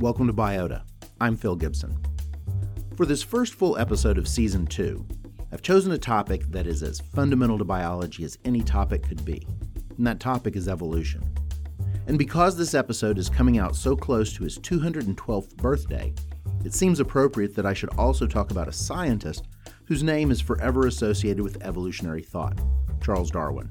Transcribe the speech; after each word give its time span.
Welcome 0.00 0.28
to 0.28 0.32
Biota. 0.32 0.80
I'm 1.20 1.36
Phil 1.36 1.54
Gibson. 1.54 1.94
For 2.96 3.04
this 3.04 3.22
first 3.22 3.52
full 3.52 3.76
episode 3.76 4.16
of 4.16 4.26
Season 4.26 4.66
2, 4.66 5.06
I've 5.52 5.60
chosen 5.60 5.92
a 5.92 5.98
topic 5.98 6.46
that 6.46 6.66
is 6.66 6.82
as 6.82 7.00
fundamental 7.00 7.58
to 7.58 7.66
biology 7.66 8.24
as 8.24 8.38
any 8.46 8.62
topic 8.62 9.06
could 9.06 9.22
be, 9.26 9.46
and 9.98 10.06
that 10.06 10.18
topic 10.18 10.56
is 10.56 10.68
evolution. 10.68 11.22
And 12.06 12.16
because 12.16 12.56
this 12.56 12.72
episode 12.72 13.18
is 13.18 13.28
coming 13.28 13.58
out 13.58 13.76
so 13.76 13.94
close 13.94 14.32
to 14.32 14.44
his 14.44 14.58
212th 14.60 15.54
birthday, 15.58 16.14
it 16.64 16.72
seems 16.72 16.98
appropriate 16.98 17.54
that 17.56 17.66
I 17.66 17.74
should 17.74 17.92
also 17.98 18.26
talk 18.26 18.50
about 18.50 18.68
a 18.68 18.72
scientist 18.72 19.48
whose 19.84 20.02
name 20.02 20.30
is 20.30 20.40
forever 20.40 20.86
associated 20.86 21.42
with 21.42 21.62
evolutionary 21.62 22.22
thought 22.22 22.58
Charles 23.02 23.30
Darwin. 23.30 23.70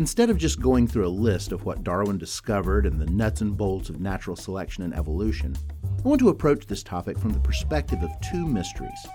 Instead 0.00 0.30
of 0.30 0.38
just 0.38 0.62
going 0.62 0.88
through 0.88 1.06
a 1.06 1.08
list 1.08 1.52
of 1.52 1.66
what 1.66 1.84
Darwin 1.84 2.16
discovered 2.16 2.86
and 2.86 2.98
the 2.98 3.10
nuts 3.10 3.42
and 3.42 3.54
bolts 3.54 3.90
of 3.90 4.00
natural 4.00 4.34
selection 4.34 4.82
and 4.82 4.94
evolution, 4.94 5.54
I 5.84 6.08
want 6.08 6.20
to 6.20 6.30
approach 6.30 6.64
this 6.66 6.82
topic 6.82 7.18
from 7.18 7.34
the 7.34 7.38
perspective 7.38 8.02
of 8.02 8.08
two 8.22 8.46
mysteries. 8.46 9.06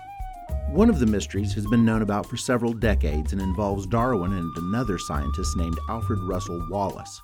One 0.68 0.88
of 0.88 1.00
the 1.00 1.06
mysteries 1.06 1.52
has 1.54 1.66
been 1.66 1.84
known 1.84 2.02
about 2.02 2.24
for 2.24 2.36
several 2.36 2.72
decades 2.72 3.32
and 3.32 3.42
involves 3.42 3.88
Darwin 3.88 4.32
and 4.34 4.56
another 4.58 4.96
scientist 4.96 5.56
named 5.56 5.76
Alfred 5.88 6.20
Russel 6.20 6.64
Wallace. 6.70 7.20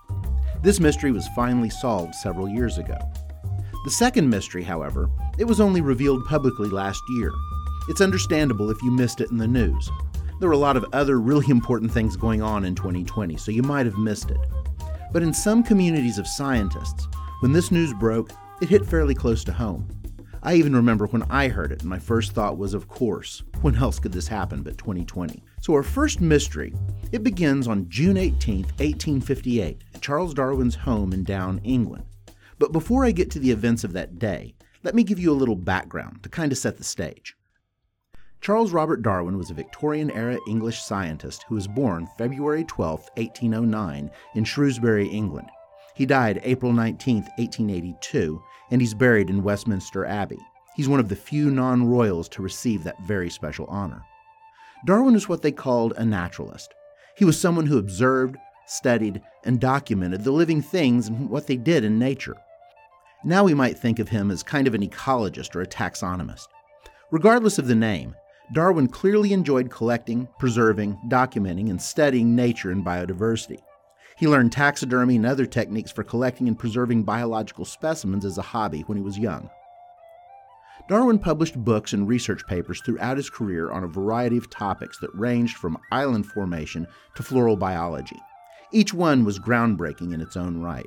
This 0.60 0.80
mystery 0.80 1.12
was 1.12 1.28
finally 1.36 1.70
solved 1.70 2.16
several 2.16 2.48
years 2.48 2.78
ago. 2.78 2.98
The 3.84 3.92
second 3.92 4.28
mystery, 4.28 4.64
however, 4.64 5.08
it 5.38 5.44
was 5.44 5.60
only 5.60 5.82
revealed 5.82 6.26
publicly 6.26 6.68
last 6.68 7.00
year. 7.10 7.30
It's 7.88 8.00
understandable 8.00 8.70
if 8.70 8.82
you 8.82 8.90
missed 8.90 9.20
it 9.20 9.30
in 9.30 9.36
the 9.36 9.46
news. 9.46 9.88
There 10.42 10.48
were 10.48 10.54
a 10.54 10.58
lot 10.58 10.76
of 10.76 10.84
other 10.92 11.20
really 11.20 11.48
important 11.50 11.92
things 11.92 12.16
going 12.16 12.42
on 12.42 12.64
in 12.64 12.74
2020, 12.74 13.36
so 13.36 13.52
you 13.52 13.62
might 13.62 13.86
have 13.86 13.96
missed 13.96 14.32
it. 14.32 14.40
But 15.12 15.22
in 15.22 15.32
some 15.32 15.62
communities 15.62 16.18
of 16.18 16.26
scientists, 16.26 17.06
when 17.42 17.52
this 17.52 17.70
news 17.70 17.94
broke, 17.94 18.32
it 18.60 18.68
hit 18.68 18.84
fairly 18.84 19.14
close 19.14 19.44
to 19.44 19.52
home. 19.52 19.86
I 20.42 20.54
even 20.54 20.74
remember 20.74 21.06
when 21.06 21.22
I 21.30 21.46
heard 21.46 21.70
it, 21.70 21.82
and 21.82 21.88
my 21.88 22.00
first 22.00 22.32
thought 22.32 22.58
was, 22.58 22.74
of 22.74 22.88
course, 22.88 23.44
when 23.60 23.76
else 23.76 24.00
could 24.00 24.10
this 24.10 24.26
happen 24.26 24.64
but 24.64 24.78
2020? 24.78 25.44
So 25.60 25.74
our 25.74 25.84
first 25.84 26.20
mystery, 26.20 26.74
it 27.12 27.22
begins 27.22 27.68
on 27.68 27.88
June 27.88 28.16
18, 28.16 28.62
1858, 28.62 29.84
at 29.94 30.02
Charles 30.02 30.34
Darwin's 30.34 30.74
home 30.74 31.12
in 31.12 31.22
Down, 31.22 31.60
England. 31.62 32.04
But 32.58 32.72
before 32.72 33.04
I 33.04 33.12
get 33.12 33.30
to 33.30 33.38
the 33.38 33.52
events 33.52 33.84
of 33.84 33.92
that 33.92 34.18
day, 34.18 34.56
let 34.82 34.96
me 34.96 35.04
give 35.04 35.20
you 35.20 35.30
a 35.30 35.38
little 35.38 35.54
background 35.54 36.24
to 36.24 36.28
kind 36.28 36.50
of 36.50 36.58
set 36.58 36.78
the 36.78 36.82
stage. 36.82 37.36
Charles 38.42 38.72
Robert 38.72 39.02
Darwin 39.02 39.38
was 39.38 39.50
a 39.50 39.54
Victorian 39.54 40.10
era 40.10 40.36
English 40.48 40.82
scientist 40.82 41.44
who 41.46 41.54
was 41.54 41.68
born 41.68 42.08
February 42.18 42.64
12, 42.64 43.08
1809, 43.14 44.10
in 44.34 44.42
Shrewsbury, 44.44 45.06
England. 45.06 45.48
He 45.94 46.06
died 46.06 46.40
April 46.42 46.72
19, 46.72 47.18
1882, 47.36 48.42
and 48.72 48.80
he's 48.80 48.94
buried 48.94 49.30
in 49.30 49.44
Westminster 49.44 50.04
Abbey. 50.04 50.40
He's 50.74 50.88
one 50.88 50.98
of 50.98 51.08
the 51.08 51.14
few 51.14 51.52
non 51.52 51.86
royals 51.86 52.28
to 52.30 52.42
receive 52.42 52.82
that 52.82 53.00
very 53.04 53.30
special 53.30 53.66
honor. 53.66 54.02
Darwin 54.86 55.14
was 55.14 55.28
what 55.28 55.42
they 55.42 55.52
called 55.52 55.92
a 55.96 56.04
naturalist. 56.04 56.74
He 57.16 57.24
was 57.24 57.40
someone 57.40 57.66
who 57.66 57.78
observed, 57.78 58.36
studied, 58.66 59.22
and 59.44 59.60
documented 59.60 60.24
the 60.24 60.32
living 60.32 60.62
things 60.62 61.06
and 61.06 61.30
what 61.30 61.46
they 61.46 61.56
did 61.56 61.84
in 61.84 61.96
nature. 61.96 62.36
Now 63.22 63.44
we 63.44 63.54
might 63.54 63.78
think 63.78 64.00
of 64.00 64.08
him 64.08 64.32
as 64.32 64.42
kind 64.42 64.66
of 64.66 64.74
an 64.74 64.82
ecologist 64.84 65.54
or 65.54 65.60
a 65.60 65.66
taxonomist. 65.66 66.48
Regardless 67.12 67.58
of 67.58 67.68
the 67.68 67.76
name, 67.76 68.16
Darwin 68.50 68.88
clearly 68.88 69.32
enjoyed 69.32 69.70
collecting, 69.70 70.28
preserving, 70.38 70.98
documenting, 71.08 71.70
and 71.70 71.80
studying 71.80 72.34
nature 72.34 72.70
and 72.70 72.84
biodiversity. 72.84 73.60
He 74.16 74.28
learned 74.28 74.52
taxidermy 74.52 75.16
and 75.16 75.26
other 75.26 75.46
techniques 75.46 75.90
for 75.90 76.02
collecting 76.02 76.48
and 76.48 76.58
preserving 76.58 77.04
biological 77.04 77.64
specimens 77.64 78.24
as 78.24 78.38
a 78.38 78.42
hobby 78.42 78.82
when 78.82 78.98
he 78.98 79.04
was 79.04 79.18
young. 79.18 79.48
Darwin 80.88 81.18
published 81.18 81.56
books 81.56 81.92
and 81.92 82.08
research 82.08 82.46
papers 82.46 82.80
throughout 82.80 83.16
his 83.16 83.30
career 83.30 83.70
on 83.70 83.84
a 83.84 83.88
variety 83.88 84.36
of 84.36 84.50
topics 84.50 84.98
that 84.98 85.14
ranged 85.14 85.56
from 85.56 85.78
island 85.90 86.26
formation 86.26 86.86
to 87.14 87.22
floral 87.22 87.56
biology. 87.56 88.20
Each 88.72 88.92
one 88.92 89.24
was 89.24 89.38
groundbreaking 89.38 90.12
in 90.12 90.20
its 90.20 90.36
own 90.36 90.60
right 90.60 90.86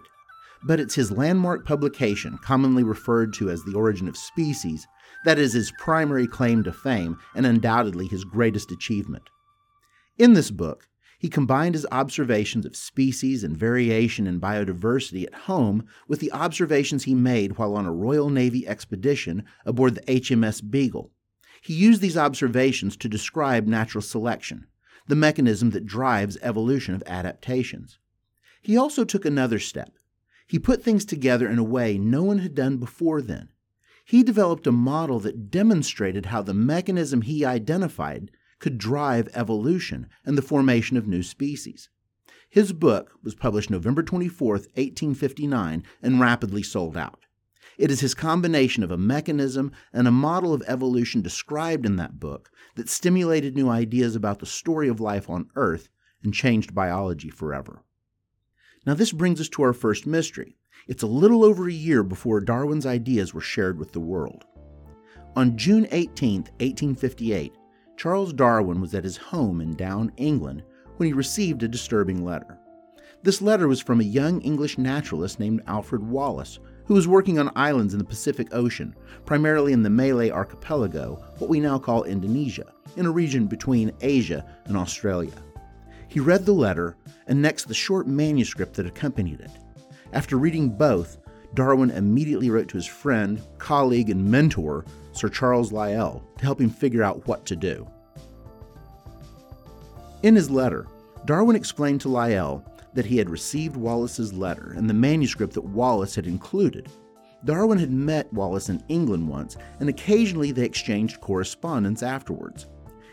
but 0.66 0.80
it's 0.80 0.96
his 0.96 1.12
landmark 1.12 1.64
publication, 1.64 2.40
commonly 2.40 2.84
referred 2.84 3.32
to 3.36 3.52
as 3.52 3.64
The 3.64 3.76
Origin 3.76 4.08
of 4.08 4.18
Species, 4.18 4.88
that 5.24 5.38
is 5.38 5.54
his 5.54 5.72
primary 5.78 6.28
claim 6.28 6.64
to 6.64 6.74
fame 6.74 7.18
and 7.36 7.46
undoubtedly 7.46 8.08
his 8.08 8.24
greatest 8.24 8.72
achievement. 8.72 9.30
In 10.18 10.34
this 10.34 10.50
book, 10.50 10.88
he 11.20 11.30
combined 11.30 11.76
his 11.76 11.86
observations 11.92 12.66
of 12.66 12.76
species 12.76 13.44
and 13.44 13.56
variation 13.56 14.26
in 14.26 14.42
biodiversity 14.42 15.26
at 15.26 15.34
home 15.34 15.86
with 16.08 16.20
the 16.20 16.32
observations 16.32 17.04
he 17.04 17.16
made 17.16 17.58
while 17.58 17.76
on 17.76 17.86
a 17.86 17.94
Royal 17.94 18.30
Navy 18.30 18.68
expedition 18.68 19.46
aboard 19.66 19.96
the 19.96 20.02
HMS 20.02 20.68
Beagle. 20.68 21.12
He 21.62 21.74
used 21.74 22.02
these 22.02 22.18
observations 22.18 22.98
to 22.98 23.10
describe 23.10 23.68
natural 23.68 24.02
selection, 24.02 24.68
the 25.08 25.16
mechanism 25.16 25.70
that 25.72 25.86
drives 25.86 26.38
evolution 26.42 26.96
of 26.96 27.04
adaptations. 27.06 28.00
He 28.62 28.78
also 28.78 29.04
took 29.04 29.26
another 29.26 29.60
step 29.60 29.92
he 30.48 30.60
put 30.60 30.84
things 30.84 31.06
together 31.06 31.48
in 31.48 31.58
a 31.58 31.64
way 31.64 31.98
no 31.98 32.24
one 32.24 32.40
had 32.40 32.56
done 32.56 32.78
before 32.78 33.22
then. 33.22 33.50
He 34.06 34.22
developed 34.22 34.68
a 34.68 34.72
model 34.72 35.20
that 35.22 35.50
demonstrated 35.50 36.28
how 36.28 36.44
the 36.44 36.54
mechanism 36.54 37.22
he 37.22 37.44
identified 37.44 38.30
could 38.60 38.78
drive 38.78 39.30
evolution 39.34 40.08
and 40.24 40.38
the 40.38 40.44
formation 40.44 40.98
of 40.98 41.08
new 41.08 41.24
species. 41.24 41.90
His 42.50 42.72
book 42.72 43.12
was 43.24 43.36
published 43.36 43.70
November 43.70 44.04
24, 44.04 44.54
1859, 44.54 45.84
and 46.02 46.20
rapidly 46.20 46.64
sold 46.64 46.96
out. 46.96 47.26
It 47.78 47.92
is 47.92 48.00
his 48.00 48.14
combination 48.14 48.84
of 48.84 48.92
a 48.92 48.98
mechanism 48.98 49.72
and 49.92 50.08
a 50.08 50.12
model 50.12 50.54
of 50.54 50.64
evolution 50.68 51.22
described 51.22 51.86
in 51.86 51.98
that 51.98 52.20
book 52.20 52.52
that 52.76 52.88
stimulated 52.88 53.56
new 53.56 53.70
ideas 53.70 54.16
about 54.16 54.40
the 54.40 54.46
story 54.46 54.88
of 54.88 55.00
life 55.00 55.30
on 55.30 55.50
Earth 55.56 55.90
and 56.24 56.34
changed 56.34 56.74
biology 56.74 57.30
forever. 57.30 57.84
Now, 58.86 58.94
this 58.94 59.12
brings 59.12 59.42
us 59.42 59.50
to 59.50 59.64
our 59.64 59.74
first 59.74 60.06
mystery. 60.06 60.56
It's 60.88 61.02
a 61.02 61.08
little 61.08 61.44
over 61.44 61.68
a 61.68 61.74
year 61.74 62.04
before 62.04 62.40
Darwin's 62.40 62.86
ideas 62.86 63.34
were 63.34 63.42
shared 63.42 63.80
with 63.80 63.92
the 63.92 64.00
world. 64.00 64.46
On 65.36 65.58
June 65.58 65.88
18, 65.92 66.42
1858, 66.60 67.54
Charles 67.98 68.32
Darwin 68.32 68.80
was 68.80 68.94
at 68.94 69.04
his 69.04 69.18
home 69.18 69.60
in 69.60 69.76
Down, 69.76 70.12
England, 70.18 70.64
when 70.98 71.08
he 71.08 71.14
received 71.14 71.64
a 71.64 71.68
disturbing 71.68 72.24
letter. 72.24 72.60
This 73.24 73.42
letter 73.42 73.68
was 73.68 73.82
from 73.82 74.02
a 74.02 74.04
young 74.04 74.40
English 74.42 74.78
naturalist 74.78 75.40
named 75.40 75.64
Alfred 75.66 76.04
Wallace, 76.04 76.60
who 76.86 76.94
was 76.94 77.08
working 77.08 77.40
on 77.40 77.52
islands 77.56 77.94
in 77.94 77.98
the 77.98 78.06
Pacific 78.06 78.50
Ocean, 78.52 78.96
primarily 79.26 79.74
in 79.74 79.82
the 79.82 79.90
Malay 79.90 80.30
archipelago, 80.30 81.16
what 81.40 81.50
we 81.50 81.60
now 81.60 81.80
call 81.80 82.04
Indonesia, 82.04 82.72
in 82.98 83.08
a 83.08 83.12
region 83.12 83.48
between 83.48 83.92
Asia 84.02 84.46
and 84.66 84.78
Australia. 84.78 85.34
He 86.16 86.22
read 86.22 86.46
the 86.46 86.54
letter 86.54 86.96
and 87.28 87.42
next 87.42 87.66
the 87.66 87.74
short 87.74 88.08
manuscript 88.08 88.76
that 88.76 88.86
accompanied 88.86 89.42
it. 89.42 89.52
After 90.14 90.38
reading 90.38 90.70
both, 90.70 91.18
Darwin 91.56 91.92
immediately 91.92 92.50
wrote 92.50 92.70
to 92.70 92.78
his 92.78 92.86
friend, 92.86 93.42
colleague, 93.58 94.10
and 94.10 94.24
mentor, 94.24 94.86
Sir 95.12 95.28
Charles 95.28 95.74
Lyell, 95.74 96.24
to 96.38 96.46
help 96.46 96.62
him 96.62 96.70
figure 96.70 97.04
out 97.04 97.28
what 97.28 97.46
to 97.48 97.58
do. 97.58 97.86
In 100.24 100.38
his 100.38 100.50
letter, 100.50 100.88
Darwin 101.26 101.58
explained 101.58 102.00
to 102.00 102.10
Lyell 102.10 102.64
that 102.94 103.08
he 103.08 103.18
had 103.18 103.30
received 103.30 103.76
Wallace's 103.76 104.32
letter 104.32 104.74
and 104.78 104.90
the 104.90 104.94
manuscript 104.94 105.52
that 105.56 105.66
Wallace 105.66 106.16
had 106.16 106.28
included. 106.28 106.88
Darwin 107.44 107.78
had 107.78 107.92
met 107.92 108.32
Wallace 108.32 108.70
in 108.70 108.82
England 108.88 109.28
once, 109.28 109.58
and 109.82 109.90
occasionally 109.90 110.54
they 110.54 110.64
exchanged 110.64 111.20
correspondence 111.20 112.02
afterwards. 112.02 112.68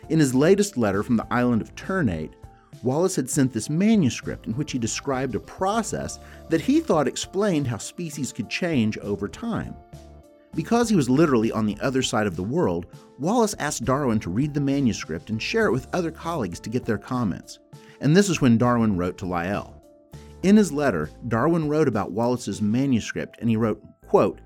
In 0.09 0.21
his 0.21 0.37
latest 0.37 0.77
letter 0.77 1.03
from 1.03 1.17
the 1.17 1.27
island 1.33 1.62
of 1.62 1.75
Ternate, 1.75 2.37
Wallace 2.83 3.16
had 3.16 3.31
sent 3.31 3.53
this 3.53 3.71
manuscript 3.71 4.47
in 4.47 4.55
which 4.55 4.72
he 4.72 4.78
described 4.78 5.34
a 5.34 5.41
process 5.41 6.19
that 6.49 6.61
he 6.61 6.81
thought 6.81 7.06
explained 7.06 7.67
how 7.67 7.79
species 7.79 8.32
could 8.32 8.49
change 8.49 8.99
over 8.99 9.29
time. 9.29 9.75
Because 10.55 10.88
he 10.88 10.97
was 10.97 11.08
literally 11.08 11.50
on 11.50 11.64
the 11.64 11.79
other 11.81 12.02
side 12.02 12.26
of 12.26 12.37
the 12.37 12.43
world, 12.43 12.87
Wallace 13.19 13.55
asked 13.58 13.85
Darwin 13.85 14.20
to 14.20 14.31
read 14.31 14.52
the 14.52 14.61
manuscript 14.61 15.31
and 15.31 15.41
share 15.41 15.67
it 15.67 15.73
with 15.73 15.88
other 15.94 16.11
colleagues 16.11 16.61
to 16.61 16.70
get 16.70 16.85
their 16.85 16.99
comments. 16.99 17.58
And 18.00 18.17
this 18.17 18.29
is 18.29 18.41
when 18.41 18.58
Darwin 18.58 18.97
wrote 18.97 19.17
to 19.19 19.26
Lyell. 19.26 19.82
In 20.43 20.56
his 20.56 20.73
letter, 20.73 21.08
Darwin 21.29 21.69
wrote 21.69 21.88
about 21.88 22.11
Wallace's 22.11 22.61
manuscript 22.61 23.38
and 23.41 23.49
he 23.49 23.56
wrote, 23.56 23.82
quote, 24.06 24.41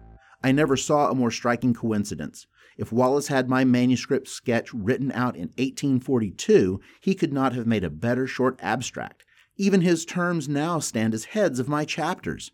I 0.45 0.53
never 0.53 0.77
saw 0.77 1.11
a 1.11 1.15
more 1.15 1.31
striking 1.31 1.75
coincidence. 1.75 2.47
If 2.77 2.93
Wallace 2.93 3.29
had 3.29 3.49
my 3.49 3.65
manuscript 3.65 4.29
sketch 4.29 4.73
written 4.73 5.11
out 5.13 5.35
in 5.35 5.49
1842, 5.57 6.81
he 7.01 7.15
could 7.15 7.33
not 7.33 7.55
have 7.55 7.67
made 7.67 7.85
a 7.85 7.91
better 7.91 8.27
short 8.27 8.59
abstract. 8.61 9.25
Even 9.57 9.81
his 9.81 10.05
terms 10.05 10.49
now 10.49 10.79
stand 10.79 11.15
as 11.15 11.27
heads 11.27 11.59
of 11.59 11.69
my 11.69 11.85
chapters. 11.85 12.53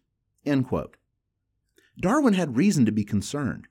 Darwin 2.01 2.35
had 2.35 2.57
reason 2.57 2.85
to 2.87 2.93
be 2.93 3.05
concerned. 3.05 3.67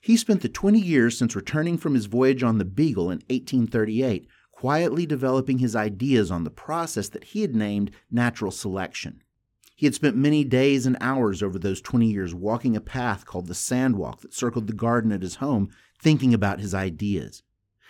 He 0.00 0.16
spent 0.18 0.42
the 0.42 0.48
20 0.50 0.78
years 0.78 1.16
since 1.16 1.34
returning 1.34 1.78
from 1.78 1.94
his 1.94 2.06
voyage 2.06 2.42
on 2.42 2.58
the 2.58 2.64
Beagle 2.64 3.10
in 3.10 3.18
1838 3.28 4.28
quietly 4.64 5.04
developing 5.04 5.58
his 5.58 5.74
ideas 5.76 6.30
on 6.30 6.44
the 6.44 6.50
process 6.50 7.08
that 7.08 7.24
he 7.24 7.42
had 7.42 7.54
named 7.54 7.90
natural 8.10 8.50
selection. 8.50 9.20
He 9.76 9.84
had 9.84 9.94
spent 9.94 10.16
many 10.16 10.44
days 10.44 10.86
and 10.86 10.96
hours 11.00 11.42
over 11.42 11.58
those 11.58 11.80
20 11.80 12.06
years 12.06 12.34
walking 12.34 12.76
a 12.76 12.80
path 12.80 13.26
called 13.26 13.48
the 13.48 13.54
Sandwalk 13.54 14.20
that 14.20 14.32
circled 14.32 14.66
the 14.66 14.72
garden 14.72 15.10
at 15.10 15.22
his 15.22 15.34
home, 15.36 15.70
thinking 16.04 16.34
about 16.34 16.60
his 16.60 16.74
ideas. 16.74 17.42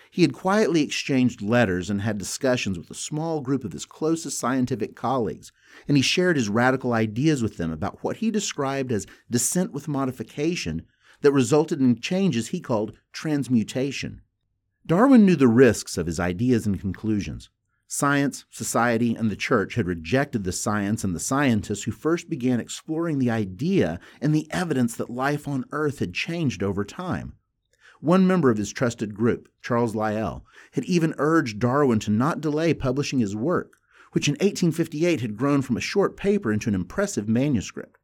He 0.09 0.21
had 0.21 0.31
quietly 0.31 0.81
exchanged 0.81 1.41
letters 1.41 1.89
and 1.89 2.01
had 2.01 2.17
discussions 2.17 2.77
with 2.77 2.89
a 2.89 2.95
small 2.95 3.41
group 3.41 3.65
of 3.65 3.73
his 3.73 3.85
closest 3.85 4.39
scientific 4.39 4.95
colleagues, 4.95 5.51
and 5.85 5.97
he 5.97 6.01
shared 6.01 6.37
his 6.37 6.47
radical 6.47 6.93
ideas 6.93 7.43
with 7.43 7.57
them 7.57 7.73
about 7.73 8.01
what 8.01 8.17
he 8.17 8.31
described 8.31 8.93
as 8.93 9.05
descent 9.29 9.73
with 9.73 9.89
modification 9.89 10.85
that 11.19 11.33
resulted 11.33 11.81
in 11.81 11.99
changes 11.99 12.47
he 12.47 12.61
called 12.61 12.97
transmutation. 13.11 14.21
Darwin 14.85 15.25
knew 15.25 15.35
the 15.35 15.49
risks 15.49 15.97
of 15.97 16.07
his 16.07 16.17
ideas 16.17 16.65
and 16.65 16.79
conclusions. 16.79 17.49
Science, 17.85 18.45
society, 18.49 19.13
and 19.13 19.29
the 19.29 19.35
church 19.35 19.75
had 19.75 19.87
rejected 19.87 20.45
the 20.45 20.53
science 20.53 21.03
and 21.03 21.13
the 21.13 21.19
scientists 21.19 21.83
who 21.83 21.91
first 21.91 22.29
began 22.29 22.61
exploring 22.61 23.19
the 23.19 23.29
idea 23.29 23.99
and 24.21 24.33
the 24.33 24.47
evidence 24.51 24.95
that 24.95 25.09
life 25.09 25.49
on 25.49 25.65
Earth 25.73 25.99
had 25.99 26.13
changed 26.13 26.63
over 26.63 26.85
time. 26.85 27.33
One 28.01 28.27
member 28.27 28.49
of 28.49 28.57
his 28.57 28.71
trusted 28.71 29.15
group, 29.15 29.49
Charles 29.61 29.95
Lyell, 29.95 30.45
had 30.73 30.83
even 30.85 31.15
urged 31.17 31.59
Darwin 31.59 31.99
to 31.99 32.11
not 32.11 32.41
delay 32.41 32.73
publishing 32.73 33.19
his 33.19 33.35
work, 33.35 33.77
which 34.11 34.27
in 34.27 34.33
1858 34.33 35.21
had 35.21 35.37
grown 35.37 35.61
from 35.61 35.77
a 35.77 35.81
short 35.81 36.15
paper 36.17 36.51
into 36.51 36.69
an 36.69 36.75
impressive 36.75 37.27
manuscript. 37.27 37.97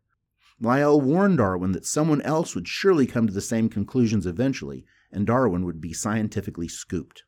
Lyell 0.59 1.01
warned 1.01 1.38
Darwin 1.38 1.71
that 1.71 1.85
someone 1.85 2.21
else 2.21 2.53
would 2.53 2.67
surely 2.67 3.07
come 3.07 3.27
to 3.27 3.33
the 3.33 3.41
same 3.41 3.67
conclusions 3.67 4.25
eventually, 4.25 4.85
and 5.11 5.25
Darwin 5.25 5.65
would 5.65 5.81
be 5.81 5.93
scientifically 5.93 6.67
scooped. 6.67 7.23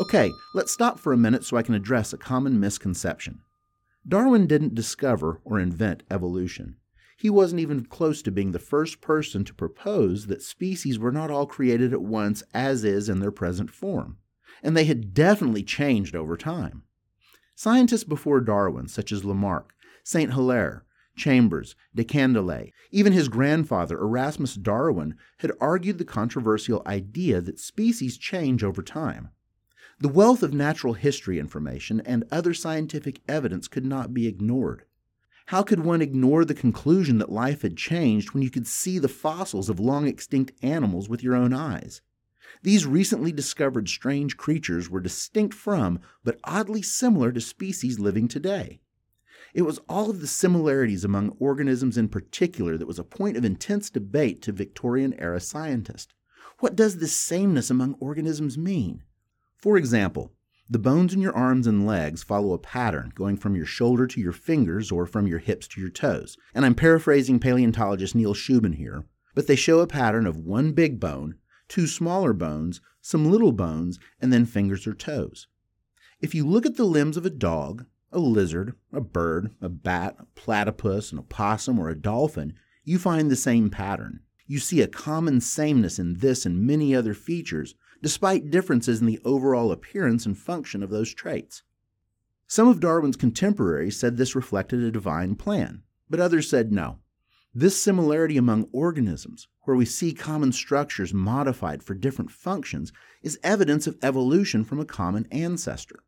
Okay, 0.00 0.32
let's 0.54 0.72
stop 0.72 0.98
for 0.98 1.12
a 1.12 1.16
minute 1.16 1.44
so 1.44 1.56
I 1.56 1.62
can 1.62 1.74
address 1.74 2.12
a 2.12 2.18
common 2.18 2.58
misconception. 2.58 3.40
Darwin 4.06 4.46
didn't 4.46 4.74
discover 4.74 5.40
or 5.44 5.60
invent 5.60 6.02
evolution. 6.10 6.76
He 7.16 7.30
wasn't 7.30 7.60
even 7.60 7.84
close 7.84 8.22
to 8.22 8.32
being 8.32 8.52
the 8.52 8.58
first 8.58 9.00
person 9.00 9.44
to 9.44 9.54
propose 9.54 10.26
that 10.26 10.42
species 10.42 10.98
were 10.98 11.12
not 11.12 11.30
all 11.30 11.46
created 11.46 11.92
at 11.92 12.02
once 12.02 12.42
as 12.52 12.84
is 12.84 13.08
in 13.08 13.20
their 13.20 13.30
present 13.30 13.70
form, 13.70 14.18
and 14.62 14.76
they 14.76 14.84
had 14.84 15.14
definitely 15.14 15.62
changed 15.62 16.16
over 16.16 16.36
time. 16.36 16.82
Scientists 17.54 18.04
before 18.04 18.40
Darwin, 18.40 18.88
such 18.88 19.12
as 19.12 19.24
Lamarck, 19.24 19.72
St. 20.02 20.32
Hilaire, 20.32 20.84
Chambers, 21.16 21.76
de 21.94 22.04
Candolle, 22.04 22.72
even 22.90 23.12
his 23.12 23.28
grandfather, 23.28 23.98
Erasmus 23.98 24.56
Darwin, 24.56 25.14
had 25.38 25.52
argued 25.60 25.98
the 25.98 26.04
controversial 26.04 26.82
idea 26.86 27.40
that 27.40 27.60
species 27.60 28.18
change 28.18 28.64
over 28.64 28.82
time. 28.82 29.30
The 30.00 30.08
wealth 30.08 30.42
of 30.42 30.52
natural 30.52 30.94
history 30.94 31.38
information 31.38 32.00
and 32.00 32.24
other 32.32 32.52
scientific 32.52 33.20
evidence 33.28 33.68
could 33.68 33.84
not 33.84 34.12
be 34.12 34.26
ignored. 34.26 34.84
How 35.48 35.62
could 35.62 35.80
one 35.80 36.00
ignore 36.00 36.44
the 36.44 36.54
conclusion 36.54 37.18
that 37.18 37.30
life 37.30 37.62
had 37.62 37.76
changed 37.76 38.32
when 38.32 38.42
you 38.42 38.50
could 38.50 38.66
see 38.66 38.98
the 38.98 39.08
fossils 39.08 39.68
of 39.68 39.78
long 39.78 40.06
extinct 40.06 40.52
animals 40.62 41.08
with 41.08 41.22
your 41.22 41.34
own 41.34 41.52
eyes? 41.52 42.00
These 42.62 42.86
recently 42.86 43.30
discovered 43.30 43.88
strange 43.88 44.38
creatures 44.38 44.88
were 44.88 45.00
distinct 45.00 45.54
from, 45.54 46.00
but 46.22 46.40
oddly 46.44 46.80
similar 46.80 47.30
to 47.32 47.40
species 47.40 47.98
living 47.98 48.26
today. 48.26 48.80
It 49.52 49.62
was 49.62 49.80
all 49.88 50.08
of 50.08 50.20
the 50.20 50.26
similarities 50.26 51.04
among 51.04 51.36
organisms 51.38 51.98
in 51.98 52.08
particular 52.08 52.78
that 52.78 52.88
was 52.88 52.98
a 52.98 53.04
point 53.04 53.36
of 53.36 53.44
intense 53.44 53.90
debate 53.90 54.40
to 54.42 54.52
Victorian 54.52 55.14
era 55.20 55.40
scientists. 55.40 56.14
What 56.60 56.74
does 56.74 56.98
this 56.98 57.16
sameness 57.16 57.70
among 57.70 57.94
organisms 58.00 58.56
mean? 58.56 59.02
For 59.58 59.76
example, 59.76 60.32
the 60.68 60.78
bones 60.78 61.12
in 61.12 61.20
your 61.20 61.36
arms 61.36 61.66
and 61.66 61.86
legs 61.86 62.22
follow 62.22 62.52
a 62.54 62.58
pattern 62.58 63.12
going 63.14 63.36
from 63.36 63.54
your 63.54 63.66
shoulder 63.66 64.06
to 64.06 64.20
your 64.20 64.32
fingers 64.32 64.90
or 64.90 65.04
from 65.04 65.26
your 65.26 65.38
hips 65.38 65.68
to 65.68 65.80
your 65.80 65.90
toes. 65.90 66.38
And 66.54 66.64
I'm 66.64 66.74
paraphrasing 66.74 67.38
paleontologist 67.38 68.14
Neil 68.14 68.34
Shubin 68.34 68.76
here, 68.76 69.04
but 69.34 69.46
they 69.46 69.56
show 69.56 69.80
a 69.80 69.86
pattern 69.86 70.26
of 70.26 70.38
one 70.38 70.72
big 70.72 70.98
bone, 70.98 71.34
two 71.68 71.86
smaller 71.86 72.32
bones, 72.32 72.80
some 73.02 73.30
little 73.30 73.52
bones, 73.52 73.98
and 74.20 74.32
then 74.32 74.46
fingers 74.46 74.86
or 74.86 74.94
toes. 74.94 75.48
If 76.20 76.34
you 76.34 76.46
look 76.46 76.64
at 76.64 76.76
the 76.76 76.84
limbs 76.84 77.18
of 77.18 77.26
a 77.26 77.30
dog, 77.30 77.84
a 78.10 78.18
lizard, 78.18 78.74
a 78.92 79.00
bird, 79.00 79.50
a 79.60 79.68
bat, 79.68 80.16
a 80.18 80.24
platypus, 80.34 81.12
an 81.12 81.18
opossum, 81.18 81.78
or 81.78 81.90
a 81.90 82.00
dolphin, 82.00 82.54
you 82.84 82.98
find 82.98 83.30
the 83.30 83.36
same 83.36 83.68
pattern. 83.68 84.20
You 84.46 84.58
see 84.58 84.80
a 84.80 84.86
common 84.86 85.40
sameness 85.40 85.98
in 85.98 86.18
this 86.18 86.46
and 86.46 86.66
many 86.66 86.94
other 86.94 87.12
features, 87.12 87.74
despite 88.04 88.50
differences 88.50 89.00
in 89.00 89.06
the 89.06 89.18
overall 89.24 89.72
appearance 89.72 90.26
and 90.26 90.36
function 90.36 90.82
of 90.82 90.90
those 90.90 91.14
traits. 91.14 91.62
Some 92.46 92.68
of 92.68 92.78
Darwin's 92.78 93.16
contemporaries 93.16 93.98
said 93.98 94.18
this 94.18 94.36
reflected 94.36 94.82
a 94.82 94.90
divine 94.90 95.36
plan, 95.36 95.84
but 96.10 96.20
others 96.20 96.50
said 96.50 96.70
no. 96.70 96.98
This 97.54 97.82
similarity 97.82 98.36
among 98.36 98.68
organisms, 98.74 99.48
where 99.62 99.74
we 99.74 99.86
see 99.86 100.12
common 100.12 100.52
structures 100.52 101.14
modified 101.14 101.82
for 101.82 101.94
different 101.94 102.30
functions, 102.30 102.92
is 103.22 103.38
evidence 103.42 103.86
of 103.86 103.96
evolution 104.02 104.64
from 104.64 104.80
a 104.80 104.84
common 104.84 105.26
ancestor. 105.32 106.00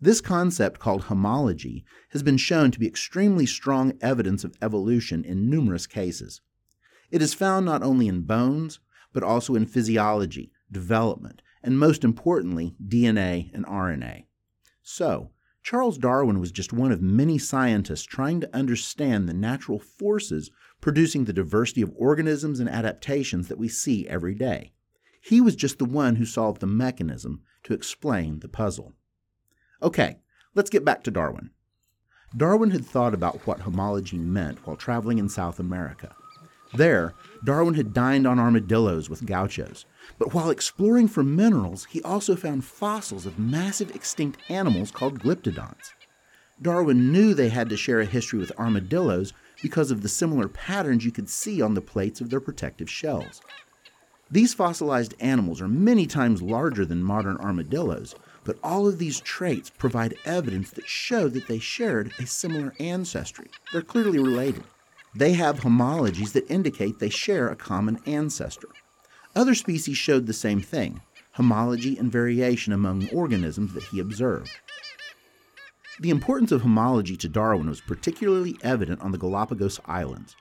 This 0.00 0.20
concept, 0.20 0.78
called 0.78 1.06
homology, 1.06 1.84
has 2.10 2.22
been 2.22 2.36
shown 2.36 2.70
to 2.70 2.78
be 2.78 2.86
extremely 2.86 3.46
strong 3.46 3.94
evidence 4.00 4.44
of 4.44 4.54
evolution 4.62 5.24
in 5.24 5.50
numerous 5.50 5.88
cases. 5.88 6.40
It 7.10 7.20
is 7.20 7.34
found 7.34 7.66
not 7.66 7.82
only 7.82 8.06
in 8.06 8.22
bones, 8.22 8.78
but 9.12 9.24
also 9.24 9.56
in 9.56 9.66
physiology, 9.66 10.52
development, 10.72 11.42
and 11.62 11.78
most 11.78 12.02
importantly, 12.02 12.74
DNA 12.84 13.52
and 13.54 13.64
RNA. 13.66 14.24
So, 14.82 15.30
Charles 15.62 15.96
Darwin 15.96 16.40
was 16.40 16.50
just 16.50 16.72
one 16.72 16.90
of 16.90 17.00
many 17.00 17.38
scientists 17.38 18.02
trying 18.02 18.40
to 18.40 18.56
understand 18.56 19.28
the 19.28 19.34
natural 19.34 19.78
forces 19.78 20.50
producing 20.80 21.24
the 21.24 21.32
diversity 21.32 21.82
of 21.82 21.92
organisms 21.96 22.58
and 22.58 22.68
adaptations 22.68 23.46
that 23.48 23.58
we 23.58 23.68
see 23.68 24.08
every 24.08 24.34
day. 24.34 24.72
He 25.20 25.40
was 25.40 25.54
just 25.54 25.78
the 25.78 25.84
one 25.84 26.16
who 26.16 26.24
solved 26.24 26.60
the 26.60 26.66
mechanism 26.66 27.42
to 27.62 27.74
explain 27.74 28.40
the 28.40 28.48
puzzle. 28.48 28.92
Okay, 29.80 30.18
let's 30.54 30.70
get 30.70 30.84
back 30.84 31.04
to 31.04 31.12
Darwin. 31.12 31.50
Darwin 32.36 32.72
had 32.72 32.84
thought 32.84 33.14
about 33.14 33.46
what 33.46 33.60
homology 33.60 34.18
meant 34.18 34.66
while 34.66 34.76
traveling 34.76 35.18
in 35.18 35.28
South 35.28 35.60
America. 35.60 36.16
There, 36.74 37.14
Darwin 37.44 37.74
had 37.74 37.92
dined 37.92 38.26
on 38.26 38.38
armadillos 38.38 39.10
with 39.10 39.26
gauchos, 39.26 39.84
but 40.18 40.32
while 40.32 40.50
exploring 40.50 41.08
for 41.08 41.22
minerals, 41.22 41.86
he 41.90 42.02
also 42.02 42.34
found 42.34 42.64
fossils 42.64 43.26
of 43.26 43.38
massive 43.38 43.94
extinct 43.94 44.38
animals 44.48 44.90
called 44.90 45.20
glyptodonts. 45.20 45.92
Darwin 46.60 47.12
knew 47.12 47.34
they 47.34 47.48
had 47.48 47.68
to 47.68 47.76
share 47.76 48.00
a 48.00 48.06
history 48.06 48.38
with 48.38 48.58
armadillos 48.58 49.32
because 49.62 49.90
of 49.90 50.02
the 50.02 50.08
similar 50.08 50.48
patterns 50.48 51.04
you 51.04 51.12
could 51.12 51.28
see 51.28 51.60
on 51.60 51.74
the 51.74 51.80
plates 51.80 52.20
of 52.20 52.30
their 52.30 52.40
protective 52.40 52.88
shells. 52.88 53.42
These 54.30 54.54
fossilized 54.54 55.14
animals 55.20 55.60
are 55.60 55.68
many 55.68 56.06
times 56.06 56.40
larger 56.40 56.86
than 56.86 57.02
modern 57.02 57.36
armadillos, 57.36 58.14
but 58.44 58.58
all 58.62 58.88
of 58.88 58.98
these 58.98 59.20
traits 59.20 59.68
provide 59.68 60.16
evidence 60.24 60.70
that 60.70 60.88
show 60.88 61.28
that 61.28 61.48
they 61.48 61.58
shared 61.58 62.12
a 62.18 62.26
similar 62.26 62.72
ancestry. 62.80 63.50
They're 63.72 63.82
clearly 63.82 64.18
related. 64.18 64.64
They 65.14 65.34
have 65.34 65.60
homologies 65.60 66.32
that 66.32 66.50
indicate 66.50 66.98
they 66.98 67.10
share 67.10 67.48
a 67.48 67.56
common 67.56 68.00
ancestor. 68.06 68.68
Other 69.36 69.54
species 69.54 69.96
showed 69.96 70.26
the 70.26 70.32
same 70.32 70.60
thing 70.60 71.00
homology 71.32 71.96
and 71.96 72.12
variation 72.12 72.74
among 72.74 73.08
organisms 73.08 73.72
that 73.72 73.84
he 73.84 74.00
observed. 74.00 74.50
The 76.00 76.10
importance 76.10 76.52
of 76.52 76.60
homology 76.60 77.16
to 77.16 77.28
Darwin 77.28 77.68
was 77.68 77.80
particularly 77.80 78.56
evident 78.62 79.00
on 79.00 79.12
the 79.12 79.18
Galapagos 79.18 79.80
Islands. 79.86 80.36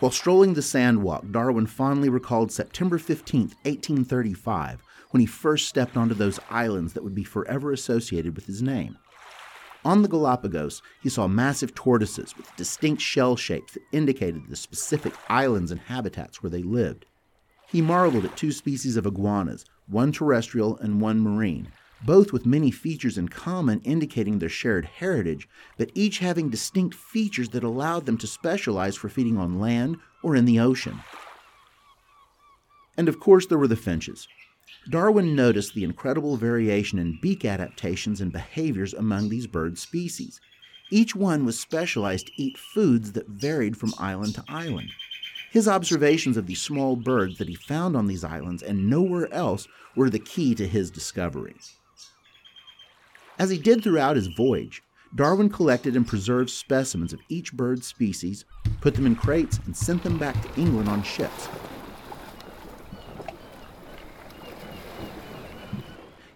While 0.00 0.10
strolling 0.10 0.54
the 0.54 0.60
sandwalk, 0.60 1.30
Darwin 1.30 1.66
fondly 1.66 2.08
recalled 2.08 2.50
September 2.50 2.98
15, 2.98 3.40
1835, 3.62 4.82
when 5.10 5.20
he 5.20 5.26
first 5.26 5.68
stepped 5.68 5.96
onto 5.96 6.14
those 6.14 6.40
islands 6.50 6.94
that 6.94 7.04
would 7.04 7.14
be 7.14 7.22
forever 7.22 7.72
associated 7.72 8.34
with 8.34 8.46
his 8.46 8.60
name. 8.60 8.98
On 9.84 10.00
the 10.00 10.08
Galapagos, 10.08 10.80
he 11.02 11.10
saw 11.10 11.28
massive 11.28 11.74
tortoises 11.74 12.34
with 12.36 12.54
distinct 12.56 13.02
shell 13.02 13.36
shapes 13.36 13.74
that 13.74 13.82
indicated 13.92 14.48
the 14.48 14.56
specific 14.56 15.12
islands 15.28 15.70
and 15.70 15.80
habitats 15.80 16.42
where 16.42 16.50
they 16.50 16.62
lived. 16.62 17.04
He 17.68 17.82
marveled 17.82 18.24
at 18.24 18.36
two 18.36 18.52
species 18.52 18.96
of 18.96 19.04
iguanas, 19.04 19.66
one 19.86 20.10
terrestrial 20.10 20.78
and 20.78 21.00
one 21.00 21.20
marine, 21.20 21.68
both 22.04 22.32
with 22.32 22.46
many 22.46 22.70
features 22.70 23.18
in 23.18 23.28
common 23.28 23.80
indicating 23.80 24.38
their 24.38 24.48
shared 24.48 24.86
heritage, 24.86 25.48
but 25.76 25.90
each 25.94 26.18
having 26.18 26.48
distinct 26.48 26.94
features 26.94 27.50
that 27.50 27.64
allowed 27.64 28.06
them 28.06 28.16
to 28.18 28.26
specialize 28.26 28.96
for 28.96 29.08
feeding 29.08 29.36
on 29.36 29.60
land 29.60 29.96
or 30.22 30.34
in 30.34 30.46
the 30.46 30.60
ocean. 30.60 31.00
And 32.96 33.08
of 33.08 33.20
course, 33.20 33.46
there 33.46 33.58
were 33.58 33.68
the 33.68 33.76
finches, 33.76 34.28
Darwin 34.88 35.34
noticed 35.34 35.74
the 35.74 35.84
incredible 35.84 36.36
variation 36.36 36.98
in 36.98 37.18
beak 37.20 37.44
adaptations 37.44 38.20
and 38.20 38.32
behaviors 38.32 38.92
among 38.94 39.28
these 39.28 39.46
bird 39.46 39.78
species. 39.78 40.40
Each 40.90 41.14
one 41.14 41.44
was 41.44 41.58
specialized 41.58 42.26
to 42.26 42.42
eat 42.42 42.58
foods 42.58 43.12
that 43.12 43.28
varied 43.28 43.76
from 43.76 43.94
island 43.98 44.34
to 44.34 44.44
island. 44.48 44.90
His 45.50 45.68
observations 45.68 46.36
of 46.36 46.46
these 46.46 46.60
small 46.60 46.96
birds 46.96 47.38
that 47.38 47.48
he 47.48 47.54
found 47.54 47.96
on 47.96 48.06
these 48.06 48.24
islands 48.24 48.62
and 48.62 48.90
nowhere 48.90 49.32
else 49.32 49.68
were 49.96 50.10
the 50.10 50.18
key 50.18 50.54
to 50.56 50.66
his 50.66 50.90
discovery. 50.90 51.54
As 53.38 53.50
he 53.50 53.58
did 53.58 53.82
throughout 53.82 54.16
his 54.16 54.26
voyage, 54.28 54.82
Darwin 55.14 55.48
collected 55.48 55.96
and 55.96 56.06
preserved 56.06 56.50
specimens 56.50 57.12
of 57.12 57.20
each 57.28 57.52
bird 57.52 57.84
species, 57.84 58.44
put 58.80 58.94
them 58.94 59.06
in 59.06 59.14
crates, 59.14 59.60
and 59.64 59.76
sent 59.76 60.02
them 60.02 60.18
back 60.18 60.40
to 60.42 60.60
England 60.60 60.88
on 60.88 61.02
ships. 61.02 61.48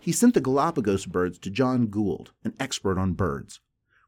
He 0.09 0.13
sent 0.13 0.33
the 0.33 0.41
Galapagos 0.41 1.05
birds 1.05 1.39
to 1.41 1.51
John 1.51 1.89
Gould, 1.89 2.33
an 2.43 2.55
expert 2.59 2.97
on 2.97 3.13
birds. 3.13 3.61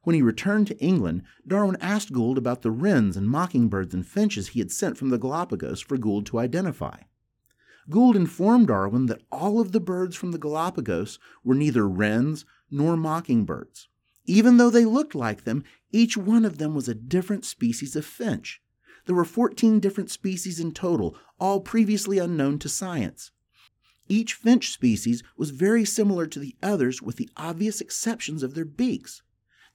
When 0.02 0.16
he 0.16 0.22
returned 0.22 0.66
to 0.68 0.78
England, 0.78 1.24
Darwin 1.46 1.76
asked 1.78 2.10
Gould 2.10 2.38
about 2.38 2.62
the 2.62 2.70
wrens 2.70 3.18
and 3.18 3.28
mockingbirds 3.28 3.92
and 3.92 4.06
finches 4.06 4.48
he 4.48 4.60
had 4.60 4.72
sent 4.72 4.96
from 4.96 5.10
the 5.10 5.18
Galapagos 5.18 5.82
for 5.82 5.98
Gould 5.98 6.24
to 6.24 6.38
identify. 6.38 7.00
Gould 7.90 8.16
informed 8.16 8.68
Darwin 8.68 9.04
that 9.08 9.20
all 9.30 9.60
of 9.60 9.72
the 9.72 9.78
birds 9.78 10.16
from 10.16 10.32
the 10.32 10.38
Galapagos 10.38 11.18
were 11.44 11.54
neither 11.54 11.86
wrens 11.86 12.46
nor 12.70 12.96
mockingbirds. 12.96 13.88
Even 14.24 14.56
though 14.56 14.70
they 14.70 14.86
looked 14.86 15.14
like 15.14 15.44
them, 15.44 15.64
each 15.92 16.16
one 16.16 16.46
of 16.46 16.56
them 16.56 16.74
was 16.74 16.88
a 16.88 16.94
different 16.94 17.44
species 17.44 17.94
of 17.94 18.06
finch. 18.06 18.62
There 19.04 19.14
were 19.14 19.26
14 19.26 19.80
different 19.80 20.10
species 20.10 20.60
in 20.60 20.72
total, 20.72 21.14
all 21.38 21.60
previously 21.60 22.16
unknown 22.16 22.58
to 22.60 22.70
science. 22.70 23.32
Each 24.10 24.34
finch 24.34 24.72
species 24.72 25.22
was 25.36 25.50
very 25.50 25.84
similar 25.84 26.26
to 26.26 26.40
the 26.40 26.56
others 26.60 27.00
with 27.00 27.14
the 27.14 27.30
obvious 27.36 27.80
exceptions 27.80 28.42
of 28.42 28.54
their 28.54 28.64
beaks. 28.64 29.22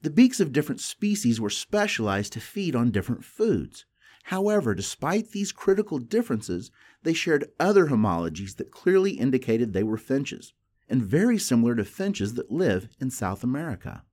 The 0.02 0.10
beaks 0.10 0.40
of 0.40 0.52
different 0.52 0.82
species 0.82 1.40
were 1.40 1.48
specialized 1.48 2.34
to 2.34 2.40
feed 2.40 2.76
on 2.76 2.90
different 2.90 3.24
foods. 3.24 3.86
However, 4.24 4.74
despite 4.74 5.30
these 5.30 5.52
critical 5.52 5.96
differences, 5.96 6.70
they 7.02 7.14
shared 7.14 7.50
other 7.58 7.86
homologies 7.86 8.56
that 8.56 8.70
clearly 8.70 9.12
indicated 9.12 9.72
they 9.72 9.82
were 9.82 9.96
finches, 9.96 10.52
and 10.86 11.02
very 11.02 11.38
similar 11.38 11.74
to 11.74 11.84
finches 11.86 12.34
that 12.34 12.52
live 12.52 12.90
in 13.00 13.08
South 13.08 13.42
America. 13.42 14.04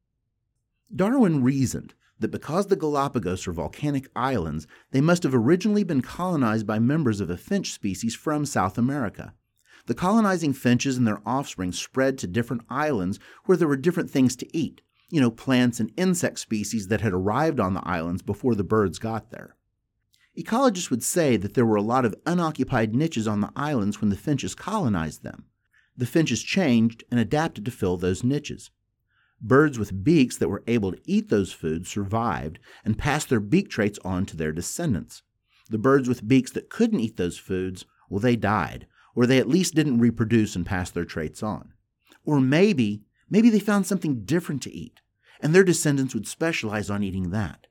Darwin 0.96 1.44
reasoned 1.44 1.96
that 2.18 2.32
because 2.32 2.68
the 2.68 2.78
Galapagos 2.78 3.46
are 3.46 3.52
volcanic 3.52 4.08
islands, 4.16 4.68
they 4.92 5.02
must 5.02 5.24
have 5.24 5.36
originally 5.36 5.84
been 5.84 6.02
colonized 6.02 6.66
by 6.66 6.80
members 6.80 7.20
of 7.20 7.30
a 7.30 7.36
finch 7.36 7.74
species 7.74 8.16
from 8.16 8.46
South 8.46 8.78
America. 8.78 9.34
The 9.86 9.94
colonizing 9.94 10.54
finches 10.54 10.98
and 10.98 11.06
their 11.06 11.22
offspring 11.26 11.74
spread 11.74 12.18
to 12.20 12.28
different 12.28 12.64
islands 12.70 13.20
where 13.46 13.58
there 13.58 13.68
were 13.68 13.76
different 13.76 14.10
things 14.10 14.36
to 14.38 14.58
eat, 14.58 14.82
you 15.10 15.20
know, 15.20 15.32
plants 15.32 15.80
and 15.80 15.92
insect 15.98 16.40
species 16.40 16.88
that 16.88 17.02
had 17.02 17.14
arrived 17.14 17.60
on 17.60 17.74
the 17.74 17.86
islands 17.88 18.22
before 18.22 18.56
the 18.56 18.64
birds 18.64 18.98
got 18.98 19.30
there. 19.32 19.58
Ecologists 20.38 20.90
would 20.90 21.04
say 21.04 21.38
that 21.38 21.54
there 21.54 21.66
were 21.66 21.76
a 21.76 21.82
lot 21.82 22.06
of 22.06 22.16
unoccupied 22.26 22.96
niches 22.96 23.28
on 23.28 23.42
the 23.42 23.52
islands 23.56 24.00
when 24.00 24.10
the 24.10 24.16
finches 24.16 24.56
colonized 24.56 25.22
them. 25.22 25.46
The 25.96 26.06
finches 26.08 26.42
changed 26.42 27.04
and 27.12 27.20
adapted 27.20 27.66
to 27.66 27.72
fill 27.72 27.98
those 27.98 28.24
niches. 28.24 28.72
Birds 29.40 29.78
with 29.78 30.04
beaks 30.04 30.38
that 30.38 30.50
were 30.50 30.64
able 30.66 30.94
to 30.94 31.02
eat 31.06 31.30
those 31.30 31.52
foods 31.52 31.90
survived 31.90 32.58
and 32.86 32.98
passed 32.98 33.30
their 33.30 33.42
beak 33.42 33.70
traits 33.70 34.00
on 34.04 34.26
to 34.28 34.38
their 34.38 34.54
descendants. 34.54 35.22
The 35.70 35.78
birds 35.78 36.08
with 36.08 36.28
beaks 36.28 36.52
that 36.54 36.70
couldn't 36.70 37.02
eat 37.02 37.18
those 37.18 37.38
foods, 37.38 37.86
well, 38.10 38.22
they 38.22 38.36
died, 38.36 38.88
or 39.16 39.26
they 39.26 39.38
at 39.38 39.48
least 39.48 39.76
didn't 39.76 40.00
reproduce 40.00 40.56
and 40.56 40.66
pass 40.66 40.90
their 40.90 41.06
traits 41.06 41.44
on. 41.44 41.74
Or 42.26 42.40
maybe, 42.40 43.04
maybe 43.30 43.50
they 43.50 43.60
found 43.60 43.86
something 43.86 44.26
different 44.26 44.62
to 44.64 44.74
eat 44.74 45.02
and 45.44 45.54
their 45.54 45.66
descendants 45.66 46.14
would 46.14 46.26
specialize 46.26 46.90
on 46.90 47.04
eating 47.04 47.32
that. 47.32 47.68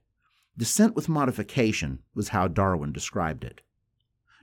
Descent 0.56 0.94
with 0.94 1.08
modification 1.08 2.00
was 2.14 2.28
how 2.28 2.46
Darwin 2.46 2.92
described 2.92 3.42
it. 3.42 3.62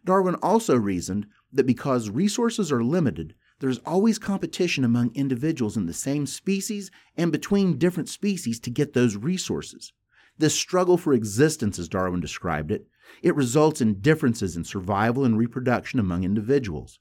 Darwin 0.03 0.33
also 0.35 0.75
reasoned 0.75 1.27
that 1.53 1.67
because 1.67 2.09
resources 2.09 2.71
are 2.71 2.83
limited, 2.83 3.35
there 3.59 3.69
is 3.69 3.77
always 3.85 4.17
competition 4.17 4.83
among 4.83 5.13
individuals 5.13 5.77
in 5.77 5.85
the 5.85 5.93
same 5.93 6.25
species 6.25 6.89
and 7.15 7.31
between 7.31 7.77
different 7.77 8.09
species 8.09 8.59
to 8.61 8.71
get 8.71 8.93
those 8.93 9.15
resources. 9.15 9.93
This 10.39 10.55
struggle 10.55 10.97
for 10.97 11.13
existence, 11.13 11.77
as 11.77 11.87
Darwin 11.87 12.21
described 12.21 12.71
it, 12.71 12.87
it 13.21 13.35
results 13.35 13.81
in 13.81 14.01
differences 14.01 14.55
in 14.55 14.63
survival 14.63 15.25
and 15.25 15.37
reproduction 15.37 15.99
among 15.99 16.23
individuals. 16.23 16.99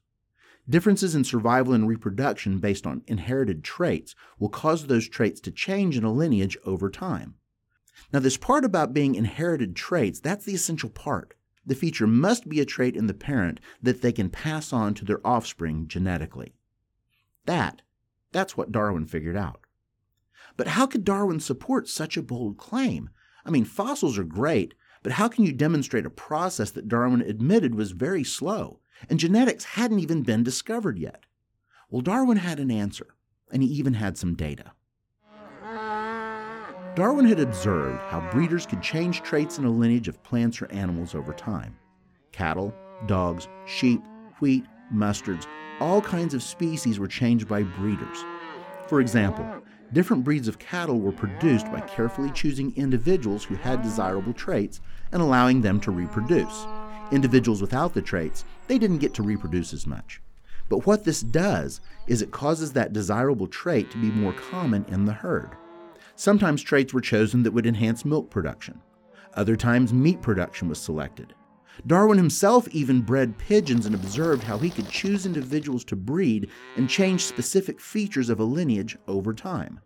Differences 0.69 1.15
in 1.15 1.25
survival 1.25 1.73
and 1.73 1.89
reproduction 1.89 2.59
based 2.59 2.87
on 2.87 3.03
inherited 3.07 3.65
traits 3.65 4.15
will 4.39 4.51
cause 4.51 4.87
those 4.87 5.09
traits 5.09 5.41
to 5.41 5.51
change 5.51 5.97
in 5.97 6.05
a 6.05 6.13
lineage 6.13 6.59
over 6.65 6.91
time. 6.91 7.35
Now, 8.13 8.19
this 8.21 8.37
part 8.37 8.65
about 8.65 8.93
being 8.93 9.15
inherited 9.15 9.75
traits, 9.75 10.21
that's 10.21 10.45
the 10.45 10.55
essential 10.55 10.91
part. 10.91 11.35
The 11.65 11.75
feature 11.75 12.07
must 12.07 12.49
be 12.49 12.61
a 12.61 12.65
trait 12.65 12.97
in 12.97 13.07
the 13.07 13.15
parent 13.15 13.61
that 13.83 14.03
they 14.03 14.13
can 14.13 14.31
pass 14.31 14.73
on 14.73 14.95
to 14.95 15.05
their 15.05 15.27
offspring 15.27 15.89
genetically. 15.89 16.55
That, 17.47 17.83
that's 18.33 18.57
what 18.57 18.73
Darwin 18.73 19.07
figured 19.07 19.37
out. 19.37 19.61
But 20.57 20.69
how 20.69 20.87
could 20.87 21.05
Darwin 21.05 21.41
support 21.41 21.89
such 21.89 22.17
a 22.17 22.23
bold 22.23 22.57
claim? 22.57 23.11
I 23.45 23.51
mean, 23.51 23.65
fossils 23.65 24.19
are 24.19 24.25
great, 24.25 24.75
but 25.03 25.13
how 25.13 25.29
can 25.29 25.45
you 25.45 25.53
demonstrate 25.53 26.07
a 26.07 26.11
process 26.11 26.71
that 26.73 26.89
Darwin 26.89 27.23
admitted 27.23 27.75
was 27.75 27.93
very 27.93 28.25
slow 28.25 28.81
and 29.09 29.19
genetics 29.19 29.65
hadn't 29.65 30.01
even 30.01 30.23
been 30.23 30.43
discovered 30.43 30.99
yet. 30.99 31.25
Well, 31.91 32.03
Darwin 32.03 32.39
had 32.39 32.59
an 32.59 32.71
answer, 32.71 33.15
and 33.51 33.63
he 33.63 33.69
even 33.71 33.95
had 33.95 34.19
some 34.19 34.35
data. 34.35 34.73
Darwin 36.95 37.27
had 37.27 37.39
observed 37.39 38.01
how 38.09 38.29
breeders 38.33 38.67
could 38.67 38.83
change 38.83 39.23
traits 39.23 39.59
in 39.59 39.65
a 39.65 39.71
lineage 39.71 40.09
of 40.09 40.23
plants 40.25 40.61
or 40.61 40.71
animals 40.73 41.15
over 41.15 41.33
time. 41.33 41.77
Cattle, 42.33 42.75
dogs, 43.07 43.47
sheep, 43.67 44.03
wheat, 44.41 44.65
mustards, 44.93 45.47
all 45.81 46.03
kinds 46.03 46.35
of 46.35 46.43
species 46.43 46.99
were 46.99 47.07
changed 47.07 47.47
by 47.47 47.63
breeders. 47.63 48.25
For 48.89 49.01
example, 49.01 49.47
different 49.93 50.25
breeds 50.25 50.49
of 50.49 50.59
cattle 50.59 51.01
were 51.01 51.13
produced 51.13 51.71
by 51.73 51.81
carefully 51.81 52.31
choosing 52.31 52.75
individuals 52.77 53.45
who 53.45 53.55
had 53.57 53.83
desirable 53.83 54.33
traits 54.33 54.81
and 55.13 55.23
allowing 55.23 55.63
them 55.63 55.81
to 55.81 55.91
reproduce 55.91 56.67
individuals 57.11 57.61
without 57.61 57.95
the 57.95 58.03
traits, 58.03 58.45
they 58.67 58.79
didn't 58.79 58.99
get 58.99 59.15
to 59.15 59.23
reproduce 59.23 59.73
as 59.73 59.87
much. 59.87 60.21
But 60.69 60.87
what 60.87 61.05
this 61.05 61.21
does 61.23 61.81
is 62.07 62.21
it 62.21 62.31
causes 62.31 62.73
that 62.73 62.93
desirable 62.93 63.47
trait 63.47 63.91
to 63.91 63.99
be 63.99 64.11
more 64.11 64.33
common 64.35 64.85
in 64.89 65.05
the 65.05 65.13
herd. 65.13 65.51
Sometimes 66.17 66.63
traits 66.63 66.93
were 66.93 67.01
chosen 67.01 67.43
that 67.43 67.53
would 67.53 67.67
enhance 67.67 68.05
milk 68.05 68.29
production. 68.29 68.81
Other 69.35 69.57
times, 69.57 69.93
meat 69.93 70.21
production 70.21 70.69
was 70.69 70.81
selected. 70.81 71.35
Darwin 71.87 72.19
himself 72.19 72.69
even 72.69 73.03
bred 73.03 73.39
pigeons 73.39 73.87
and 73.87 73.95
observed 73.95 74.43
how 74.43 74.59
he 74.59 74.71
could 74.71 74.89
choose 74.89 75.27
individuals 75.27 75.85
to 75.85 75.97
breed 75.97 76.51
and 76.77 76.89
change 76.89 77.25
specific 77.25 77.81
features 77.81 78.29
of 78.29 78.41
a 78.41 78.45
lineage 78.45 78.97
over 79.07 79.33
time. 79.33 79.81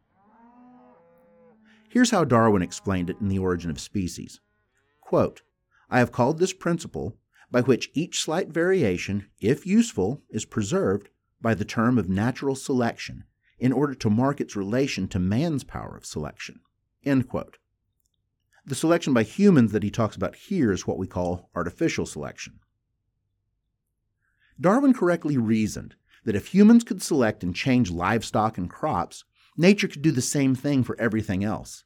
Here's 1.88 2.10
how 2.10 2.24
Darwin 2.24 2.62
explained 2.62 3.10
it 3.10 3.20
in 3.20 3.28
The 3.28 3.38
Origin 3.38 3.70
of 3.70 3.78
Species. 3.78 4.40
Quote, 5.00 5.42
I 5.90 5.98
have 5.98 6.12
called 6.12 6.38
this 6.38 6.54
principle, 6.54 7.18
by 7.50 7.60
which 7.60 7.90
each 7.92 8.22
slight 8.22 8.48
variation, 8.48 9.26
if 9.40 9.66
useful, 9.66 10.22
is 10.30 10.46
preserved, 10.46 11.10
by 11.42 11.52
the 11.52 11.66
term 11.66 11.98
of 11.98 12.08
natural 12.08 12.54
selection, 12.54 13.24
in 13.58 13.72
order 13.72 13.94
to 13.94 14.08
mark 14.08 14.40
its 14.40 14.56
relation 14.56 15.06
to 15.08 15.18
man's 15.18 15.64
power 15.64 15.94
of 15.94 16.06
selection. 16.06 16.60
The 18.64 18.74
selection 18.74 19.12
by 19.12 19.24
humans 19.24 19.72
that 19.72 19.82
he 19.82 19.90
talks 19.90 20.14
about 20.14 20.36
here 20.36 20.70
is 20.70 20.86
what 20.86 20.98
we 20.98 21.06
call 21.06 21.50
artificial 21.54 22.06
selection. 22.06 22.60
Darwin 24.60 24.94
correctly 24.94 25.36
reasoned 25.36 25.96
that 26.24 26.36
if 26.36 26.48
humans 26.48 26.84
could 26.84 27.02
select 27.02 27.42
and 27.42 27.54
change 27.54 27.90
livestock 27.90 28.56
and 28.56 28.70
crops, 28.70 29.24
nature 29.56 29.88
could 29.88 30.02
do 30.02 30.12
the 30.12 30.22
same 30.22 30.54
thing 30.54 30.84
for 30.84 30.98
everything 31.00 31.42
else. 31.42 31.84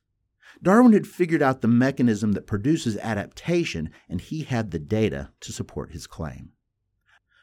Darwin 0.62 0.92
had 0.92 1.06
figured 1.06 1.42
out 1.42 1.60
the 1.60 1.68
mechanism 1.68 2.32
that 2.32 2.46
produces 2.46 2.96
adaptation, 2.98 3.90
and 4.08 4.20
he 4.20 4.42
had 4.42 4.70
the 4.70 4.78
data 4.78 5.30
to 5.40 5.52
support 5.52 5.92
his 5.92 6.06
claim. 6.06 6.50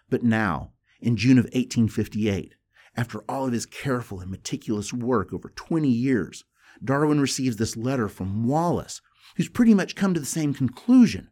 But 0.09 0.23
now, 0.23 0.73
in 0.99 1.17
June 1.17 1.37
of 1.37 1.45
1858, 1.45 2.55
after 2.95 3.21
all 3.27 3.47
of 3.47 3.53
his 3.53 3.65
careful 3.65 4.19
and 4.19 4.29
meticulous 4.29 4.93
work 4.93 5.33
over 5.33 5.49
20 5.49 5.89
years, 5.89 6.43
Darwin 6.83 7.19
receives 7.19 7.57
this 7.57 7.75
letter 7.75 8.07
from 8.07 8.47
Wallace, 8.47 9.01
who's 9.35 9.49
pretty 9.49 9.73
much 9.73 9.95
come 9.95 10.13
to 10.13 10.19
the 10.19 10.25
same 10.25 10.53
conclusion. 10.53 11.29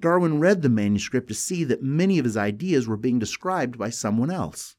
Darwin 0.00 0.38
read 0.38 0.62
the 0.62 0.68
manuscript 0.68 1.28
to 1.28 1.34
see 1.34 1.64
that 1.64 1.82
many 1.82 2.18
of 2.18 2.24
his 2.24 2.36
ideas 2.36 2.86
were 2.86 2.96
being 2.96 3.18
described 3.18 3.76
by 3.76 3.90
someone 3.90 4.30
else. 4.30 4.76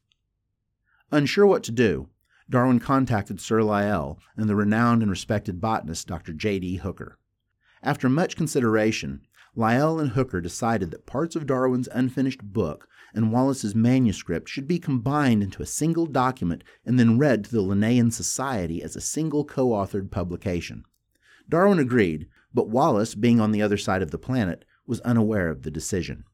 Unsure 1.12 1.46
what 1.46 1.62
to 1.64 1.72
do, 1.72 2.08
Darwin 2.48 2.80
contacted 2.80 3.40
Sir 3.40 3.62
Lyell 3.62 4.18
and 4.36 4.48
the 4.48 4.56
renowned 4.56 5.02
and 5.02 5.10
respected 5.10 5.60
botanist 5.60 6.06
Dr. 6.06 6.32
J.D. 6.32 6.76
Hooker. 6.76 7.18
After 7.82 8.08
much 8.08 8.36
consideration, 8.36 9.22
Lyell 9.54 9.98
and 9.98 10.10
Hooker 10.10 10.40
decided 10.40 10.90
that 10.90 11.06
parts 11.06 11.34
of 11.34 11.46
Darwin's 11.46 11.88
unfinished 11.92 12.42
book 12.42 12.88
and 13.12 13.32
Wallace's 13.32 13.74
manuscript 13.74 14.48
should 14.48 14.68
be 14.68 14.78
combined 14.78 15.42
into 15.42 15.62
a 15.62 15.66
single 15.66 16.06
document 16.06 16.62
and 16.86 16.98
then 16.98 17.18
read 17.18 17.44
to 17.44 17.50
the 17.50 17.62
Linnean 17.62 18.12
Society 18.12 18.82
as 18.82 18.94
a 18.94 19.00
single 19.00 19.44
co 19.44 19.68
authored 19.68 20.10
publication. 20.10 20.84
Darwin 21.48 21.80
agreed, 21.80 22.28
but 22.52 22.68
Wallace, 22.68 23.14
being 23.14 23.40
on 23.40 23.52
the 23.52 23.62
other 23.62 23.76
side 23.76 24.02
of 24.02 24.10
the 24.10 24.18
planet, 24.18 24.64
was 24.86 25.00
unaware 25.00 25.48
of 25.48 25.62
the 25.62 25.70
decision. 25.70 26.24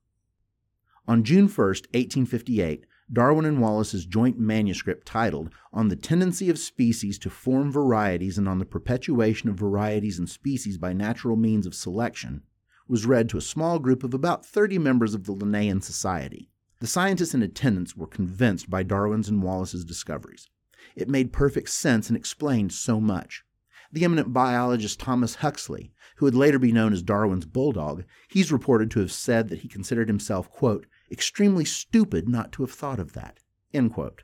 On 1.08 1.22
June 1.22 1.46
1, 1.46 1.48
1858, 1.48 2.86
Darwin 3.12 3.44
and 3.44 3.60
Wallace's 3.60 4.04
joint 4.04 4.38
manuscript 4.38 5.06
titled 5.06 5.50
On 5.72 5.88
the 5.88 5.94
Tendency 5.94 6.50
of 6.50 6.58
Species 6.58 7.18
to 7.20 7.30
Form 7.30 7.70
Varieties 7.70 8.36
and 8.36 8.48
on 8.48 8.58
the 8.58 8.64
Perpetuation 8.64 9.48
of 9.48 9.56
Varieties 9.56 10.18
and 10.18 10.28
Species 10.28 10.76
by 10.76 10.92
Natural 10.92 11.36
Means 11.36 11.66
of 11.66 11.74
Selection 11.74 12.42
was 12.88 13.06
read 13.06 13.28
to 13.28 13.38
a 13.38 13.42
small 13.42 13.78
group 13.78 14.02
of 14.02 14.14
about 14.14 14.44
30 14.44 14.78
members 14.78 15.14
of 15.14 15.24
the 15.24 15.32
Linnean 15.32 15.80
Society. 15.80 16.50
The 16.80 16.86
scientists 16.86 17.34
in 17.34 17.42
attendance 17.42 17.96
were 17.96 18.06
convinced 18.06 18.68
by 18.68 18.82
Darwin's 18.82 19.28
and 19.28 19.42
Wallace's 19.42 19.84
discoveries. 19.84 20.48
It 20.94 21.08
made 21.08 21.32
perfect 21.32 21.70
sense 21.70 22.08
and 22.08 22.16
explained 22.16 22.72
so 22.72 23.00
much. 23.00 23.44
The 23.92 24.04
eminent 24.04 24.32
biologist 24.32 24.98
Thomas 24.98 25.36
Huxley, 25.36 25.92
who 26.16 26.26
would 26.26 26.34
later 26.34 26.58
be 26.58 26.72
known 26.72 26.92
as 26.92 27.02
Darwin's 27.02 27.46
bulldog, 27.46 28.04
he's 28.28 28.52
reported 28.52 28.90
to 28.90 29.00
have 29.00 29.12
said 29.12 29.48
that 29.48 29.60
he 29.60 29.68
considered 29.68 30.08
himself, 30.08 30.50
quote, 30.50 30.86
extremely 31.10 31.64
stupid 31.64 32.28
not 32.28 32.52
to 32.52 32.62
have 32.62 32.72
thought 32.72 32.98
of 32.98 33.12
that. 33.12 33.38
End 33.72 33.92
quote. 33.92 34.22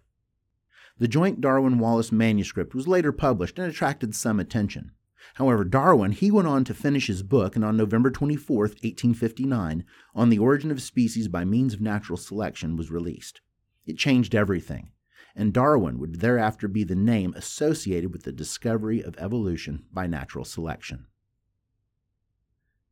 The 0.98 1.08
joint 1.08 1.40
Darwin 1.40 1.78
Wallace 1.78 2.12
manuscript 2.12 2.74
was 2.74 2.88
later 2.88 3.12
published 3.12 3.58
and 3.58 3.68
attracted 3.68 4.14
some 4.14 4.38
attention. 4.38 4.92
However, 5.34 5.64
Darwin, 5.64 6.12
he 6.12 6.30
went 6.30 6.48
on 6.48 6.64
to 6.64 6.74
finish 6.74 7.06
his 7.06 7.22
book, 7.22 7.56
and 7.56 7.64
on 7.64 7.76
November 7.76 8.10
24, 8.10 8.56
1859, 8.56 9.84
On 10.14 10.28
the 10.28 10.38
Origin 10.38 10.70
of 10.70 10.82
Species 10.82 11.28
by 11.28 11.44
Means 11.44 11.74
of 11.74 11.80
Natural 11.80 12.16
Selection 12.16 12.76
was 12.76 12.90
released. 12.90 13.40
It 13.86 13.98
changed 13.98 14.34
everything, 14.34 14.90
and 15.34 15.52
Darwin 15.52 15.98
would 15.98 16.20
thereafter 16.20 16.68
be 16.68 16.84
the 16.84 16.94
name 16.94 17.34
associated 17.36 18.12
with 18.12 18.24
the 18.24 18.32
discovery 18.32 19.02
of 19.02 19.16
evolution 19.18 19.84
by 19.92 20.06
natural 20.06 20.44
selection. 20.44 21.06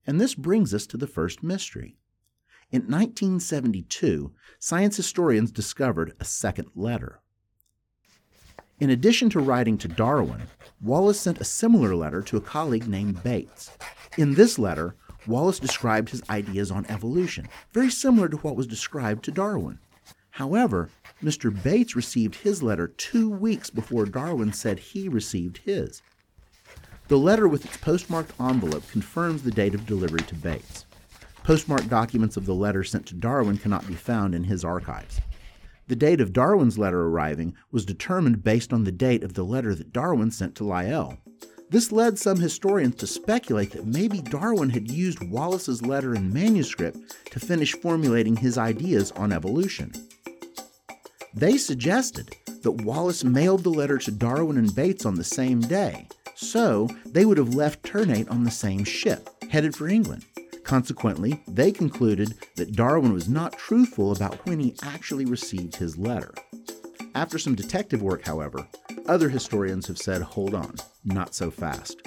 And 0.07 0.21
this 0.21 0.35
brings 0.35 0.73
us 0.75 0.87
to 0.89 0.97
the 0.97 1.07
first 1.07 1.43
mystery. 1.43 1.97
In 2.71 2.83
1972, 2.83 4.33
science 4.59 4.97
historians 4.97 5.51
discovered 5.51 6.15
a 6.21 6.25
second 6.25 6.71
letter. 6.75 7.21
In 8.79 8.91
addition 8.91 9.29
to 9.31 9.41
writing 9.41 9.77
to 9.79 9.89
Darwin, 9.89 10.43
Wallace 10.81 11.21
sent 11.21 11.41
a 11.41 11.45
similar 11.45 11.95
letter 11.95 12.23
to 12.23 12.37
a 12.37 12.41
colleague 12.41 12.89
named 12.89 13.23
Bates. 13.23 13.71
In 14.17 14.35
this 14.35 14.59
letter, 14.59 14.97
Wallace 15.27 15.59
described 15.59 16.11
his 16.11 16.23
ideas 16.31 16.71
on 16.71 16.87
evolution, 16.87 17.49
very 17.73 17.91
similar 17.91 18.29
to 18.29 18.39
what 18.39 18.57
was 18.57 18.67
described 18.67 19.25
to 19.25 19.31
Darwin. 19.31 19.81
However, 20.31 20.89
Mr. 21.23 21.51
Bates 21.63 21.95
received 21.95 22.37
his 22.37 22.63
letter 22.63 22.89
two 22.89 23.29
weeks 23.29 23.69
before 23.69 24.07
Darwin 24.07 24.55
said 24.55 24.79
he 24.79 25.09
received 25.09 25.59
his. 25.59 26.01
The 27.11 27.19
letter 27.19 27.49
with 27.49 27.65
its 27.65 27.77
postmarked 27.77 28.31
envelope 28.39 28.89
confirms 28.89 29.43
the 29.43 29.51
date 29.51 29.75
of 29.75 29.85
delivery 29.85 30.21
to 30.21 30.35
Bates. 30.37 30.87
Postmarked 31.43 31.89
documents 31.89 32.37
of 32.37 32.47
the 32.47 32.55
letter 32.55 32.85
sent 32.85 33.05
to 33.07 33.17
Darwin 33.17 33.59
cannot 33.59 33.85
be 33.89 33.95
found 33.95 34.33
in 34.33 34.45
his 34.45 34.65
archives. 34.65 35.21
The 35.89 35.97
date 35.97 36.21
of 36.21 36.33
Darwin's 36.33 36.79
letter 36.79 37.03
arriving 37.03 37.57
was 37.73 37.85
determined 37.85 38.45
based 38.45 38.73
on 38.73 38.85
the 38.85 38.93
date 38.93 39.25
of 39.25 39.35
the 39.35 39.43
letter 39.43 39.75
that 39.75 39.93
Darwin 39.93 40.31
sent 40.31 40.55
to 40.55 40.65
Lyell. 40.65 41.19
This 41.69 41.91
led 41.91 42.17
some 42.17 42.39
historians 42.39 42.95
to 42.99 43.09
speculate 43.09 43.73
that 43.73 43.87
maybe 43.87 44.21
Darwin 44.21 44.71
had 44.71 44.89
used 44.89 45.29
Wallace's 45.29 45.83
letter 45.83 46.15
and 46.15 46.33
manuscript 46.33 46.97
to 47.33 47.41
finish 47.41 47.75
formulating 47.75 48.37
his 48.37 48.57
ideas 48.57 49.11
on 49.17 49.33
evolution. 49.33 49.91
They 51.35 51.57
suggested 51.57 52.37
that 52.63 52.85
Wallace 52.85 53.25
mailed 53.25 53.65
the 53.65 53.71
letter 53.71 53.99
to 53.99 54.13
Darwin 54.13 54.59
and 54.59 54.73
Bates 54.73 55.05
on 55.05 55.17
the 55.17 55.25
same 55.25 55.61
day, 55.61 56.07
so 56.41 56.89
they 57.05 57.25
would 57.25 57.39
have 57.39 57.55
left 57.55 57.83
Ternate 57.85 58.29
on 58.29 58.45
the 58.45 58.51
same 58.51 58.85
ship, 58.85 59.29
headed 59.51 59.77
for 59.77 59.89
England. 59.89 60.25
Consequently, 60.65 61.43
they 61.47 61.71
concluded 61.71 62.35
that 62.57 62.73
Darwin 62.77 63.13
was 63.13 63.29
not 63.29 63.59
truthful 63.59 64.13
about 64.13 64.47
when 64.47 64.59
he 64.59 64.77
actually 64.83 65.25
received 65.25 65.77
his 65.77 65.99
letter. 65.99 66.33
After 67.15 67.39
some 67.39 67.55
detective 67.55 68.03
work, 68.03 68.25
however, 68.25 68.69
other 69.07 69.29
historians 69.29 69.87
have 69.89 69.99
said, 69.99 70.23
hold 70.23 70.55
on, 70.55 70.77
not 71.05 71.35
so 71.35 71.51
fast. 71.51 72.01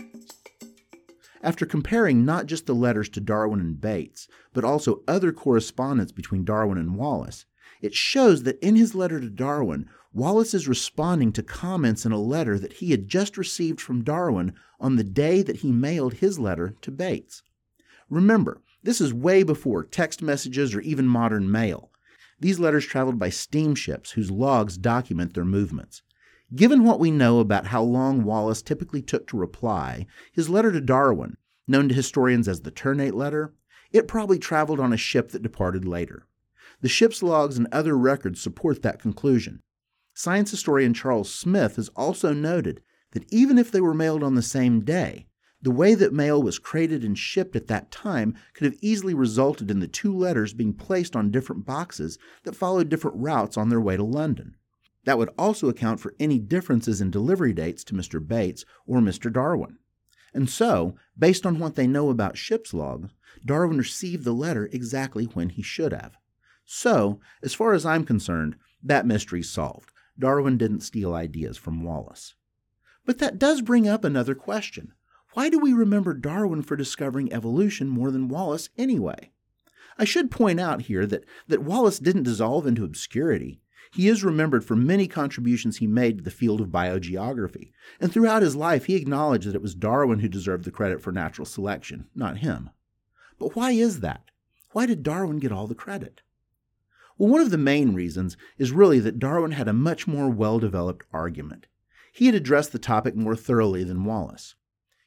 After 1.42 1.66
comparing 1.66 2.24
not 2.24 2.46
just 2.46 2.66
the 2.66 2.74
letters 2.74 3.10
to 3.10 3.20
Darwin 3.20 3.60
and 3.60 3.80
Bates, 3.80 4.30
but 4.54 4.64
also 4.64 5.02
other 5.08 5.34
correspondence 5.34 6.14
between 6.14 6.46
Darwin 6.46 6.78
and 6.78 6.96
Wallace, 6.96 7.46
it 7.82 7.94
shows 7.94 8.44
that 8.44 8.60
in 8.66 8.78
his 8.78 8.96
letter 8.96 9.20
to 9.20 9.30
Darwin, 9.30 9.90
Wallace 10.16 10.54
is 10.54 10.68
responding 10.68 11.32
to 11.32 11.42
comments 11.42 12.06
in 12.06 12.12
a 12.12 12.22
letter 12.22 12.60
that 12.60 12.74
he 12.74 12.92
had 12.92 13.08
just 13.08 13.36
received 13.36 13.82
from 13.82 14.04
Darwin 14.04 14.54
on 14.80 14.96
the 14.96 15.04
day 15.04 15.42
that 15.42 15.58
he 15.58 15.72
mailed 15.72 16.14
his 16.14 16.38
letter 16.38 16.76
to 16.82 16.92
Bates. 16.92 17.42
Remember, 18.12 18.62
this 18.84 19.02
is 19.02 19.12
way 19.12 19.42
before 19.42 19.84
text 19.84 20.22
messages 20.22 20.76
or 20.76 20.82
even 20.82 21.08
modern 21.08 21.50
mail. 21.50 21.90
These 22.40 22.60
letters 22.60 22.86
traveled 22.86 23.18
by 23.18 23.30
steamships 23.30 24.12
whose 24.12 24.30
logs 24.30 24.78
document 24.78 25.34
their 25.34 25.46
movements. 25.46 26.04
Given 26.54 26.84
what 26.84 27.00
we 27.00 27.10
know 27.10 27.40
about 27.40 27.68
how 27.68 27.82
long 27.82 28.24
Wallace 28.24 28.62
typically 28.62 29.02
took 29.02 29.26
to 29.28 29.38
reply, 29.38 30.06
his 30.32 30.48
letter 30.48 30.72
to 30.72 30.82
Darwin, 30.82 31.38
known 31.68 31.90
to 31.90 31.96
historians 31.96 32.48
as 32.48 32.62
the 32.62 32.70
Ternate 32.70 33.16
letter, 33.16 33.56
it 33.92 34.08
probably 34.08 34.38
traveled 34.38 34.80
on 34.80 34.94
a 34.94 34.98
ship 34.98 35.30
that 35.32 35.42
departed 35.42 35.86
later. 35.86 36.28
The 36.82 36.90
ship's 36.90 37.24
logs 37.24 37.58
and 37.58 37.68
other 37.72 37.98
records 37.98 38.42
support 38.42 38.84
that 38.84 39.00
conclusion. 39.00 39.64
Science 40.14 40.52
historian 40.52 40.94
Charles 40.94 41.34
Smith 41.34 41.78
has 41.78 41.90
also 41.90 42.34
noted 42.34 42.82
that 43.12 43.26
even 43.32 43.58
if 43.58 43.72
they 43.72 43.82
were 43.82 43.94
mailed 43.94 44.24
on 44.24 44.36
the 44.36 44.42
same 44.42 44.82
day, 44.82 45.28
the 45.62 45.72
way 45.72 45.96
that 45.96 46.14
mail 46.14 46.44
was 46.44 46.60
crated 46.60 47.04
and 47.04 47.18
shipped 47.18 47.56
at 47.56 47.68
that 47.68 47.90
time 47.90 48.36
could 48.54 48.66
have 48.66 48.76
easily 48.82 49.14
resulted 49.14 49.72
in 49.72 49.80
the 49.80 49.88
two 49.88 50.14
letters 50.16 50.54
being 50.54 50.74
placed 50.74 51.16
on 51.16 51.32
different 51.32 51.66
boxes 51.66 52.20
that 52.44 52.56
followed 52.56 52.90
different 52.90 53.18
routes 53.18 53.58
on 53.58 53.70
their 53.70 53.80
way 53.80 53.96
to 53.96 54.04
London. 54.04 54.56
That 55.06 55.18
would 55.18 55.30
also 55.38 55.70
account 55.70 56.02
for 56.02 56.16
any 56.20 56.38
differences 56.38 57.00
in 57.00 57.12
delivery 57.12 57.54
dates 57.54 57.84
to 57.86 57.94
Mr. 57.94 58.26
Bates 58.26 58.66
or 58.86 59.00
Mr. 59.00 59.32
Darwin. 59.32 59.78
And 60.34 60.50
so, 60.50 60.96
based 61.18 61.46
on 61.46 61.60
what 61.60 61.76
they 61.76 61.88
know 61.88 62.10
about 62.10 62.38
ship's 62.38 62.74
logs, 62.74 63.12
Darwin 63.46 63.78
received 63.78 64.26
the 64.26 64.34
letter 64.34 64.70
exactly 64.72 65.26
when 65.26 65.50
he 65.50 65.62
should 65.62 65.94
have. 65.94 66.18
So, 66.66 67.20
as 67.42 67.54
far 67.54 67.74
as 67.74 67.86
I'm 67.86 68.06
concerned, 68.06 68.58
that 68.82 69.06
mystery's 69.06 69.50
solved. 69.50 69.93
Darwin 70.18 70.58
didn't 70.58 70.82
steal 70.82 71.14
ideas 71.14 71.58
from 71.58 71.84
Wallace. 71.84 72.36
But 73.06 73.20
that 73.20 73.40
does 73.40 73.62
bring 73.62 73.88
up 73.88 74.04
another 74.04 74.36
question. 74.36 74.94
Why 75.34 75.50
do 75.50 75.60
we 75.60 75.74
remember 75.74 76.14
Darwin 76.14 76.62
for 76.62 76.76
discovering 76.76 77.34
evolution 77.34 77.90
more 77.90 78.12
than 78.12 78.30
Wallace 78.30 78.70
anyway? 78.78 79.32
I 79.98 80.06
should 80.06 80.32
point 80.32 80.60
out 80.60 80.84
here 80.84 81.06
that, 81.08 81.26
that 81.48 81.64
Wallace 81.64 82.00
didn't 82.00 82.24
dissolve 82.24 82.66
into 82.66 82.84
obscurity. 82.84 83.62
He 83.92 84.08
is 84.08 84.24
remembered 84.24 84.66
for 84.66 84.76
many 84.76 85.08
contributions 85.08 85.78
he 85.78 85.88
made 85.88 86.18
to 86.18 86.24
the 86.24 86.32
field 86.32 86.62
of 86.62 86.70
biogeography, 86.70 87.72
and 88.00 88.12
throughout 88.12 88.42
his 88.42 88.56
life 88.56 88.86
he 88.86 88.96
acknowledged 88.96 89.48
that 89.48 89.56
it 89.56 89.62
was 89.62 89.76
Darwin 89.76 90.20
who 90.20 90.28
deserved 90.28 90.64
the 90.64 90.72
credit 90.72 91.02
for 91.02 91.12
natural 91.12 91.46
selection, 91.46 92.08
not 92.16 92.40
him. 92.40 92.72
But 93.38 93.56
why 93.56 93.72
is 93.72 94.00
that? 94.00 94.32
Why 94.72 94.88
did 94.88 95.04
Darwin 95.04 95.38
get 95.38 95.52
all 95.52 95.68
the 95.68 95.76
credit? 95.76 96.22
Well, 97.18 97.30
one 97.30 97.42
of 97.42 97.52
the 97.52 97.58
main 97.58 97.94
reasons 97.94 98.38
is 98.58 98.72
really 98.72 99.00
that 99.00 99.20
Darwin 99.20 99.52
had 99.52 99.68
a 99.68 99.74
much 99.74 100.08
more 100.08 100.30
well 100.30 100.60
developed 100.60 101.06
argument. 101.14 101.68
He 102.12 102.26
had 102.26 102.36
addressed 102.36 102.72
the 102.72 102.80
topic 102.80 103.16
more 103.16 103.36
thoroughly 103.36 103.84
than 103.84 104.06
Wallace. 104.06 104.56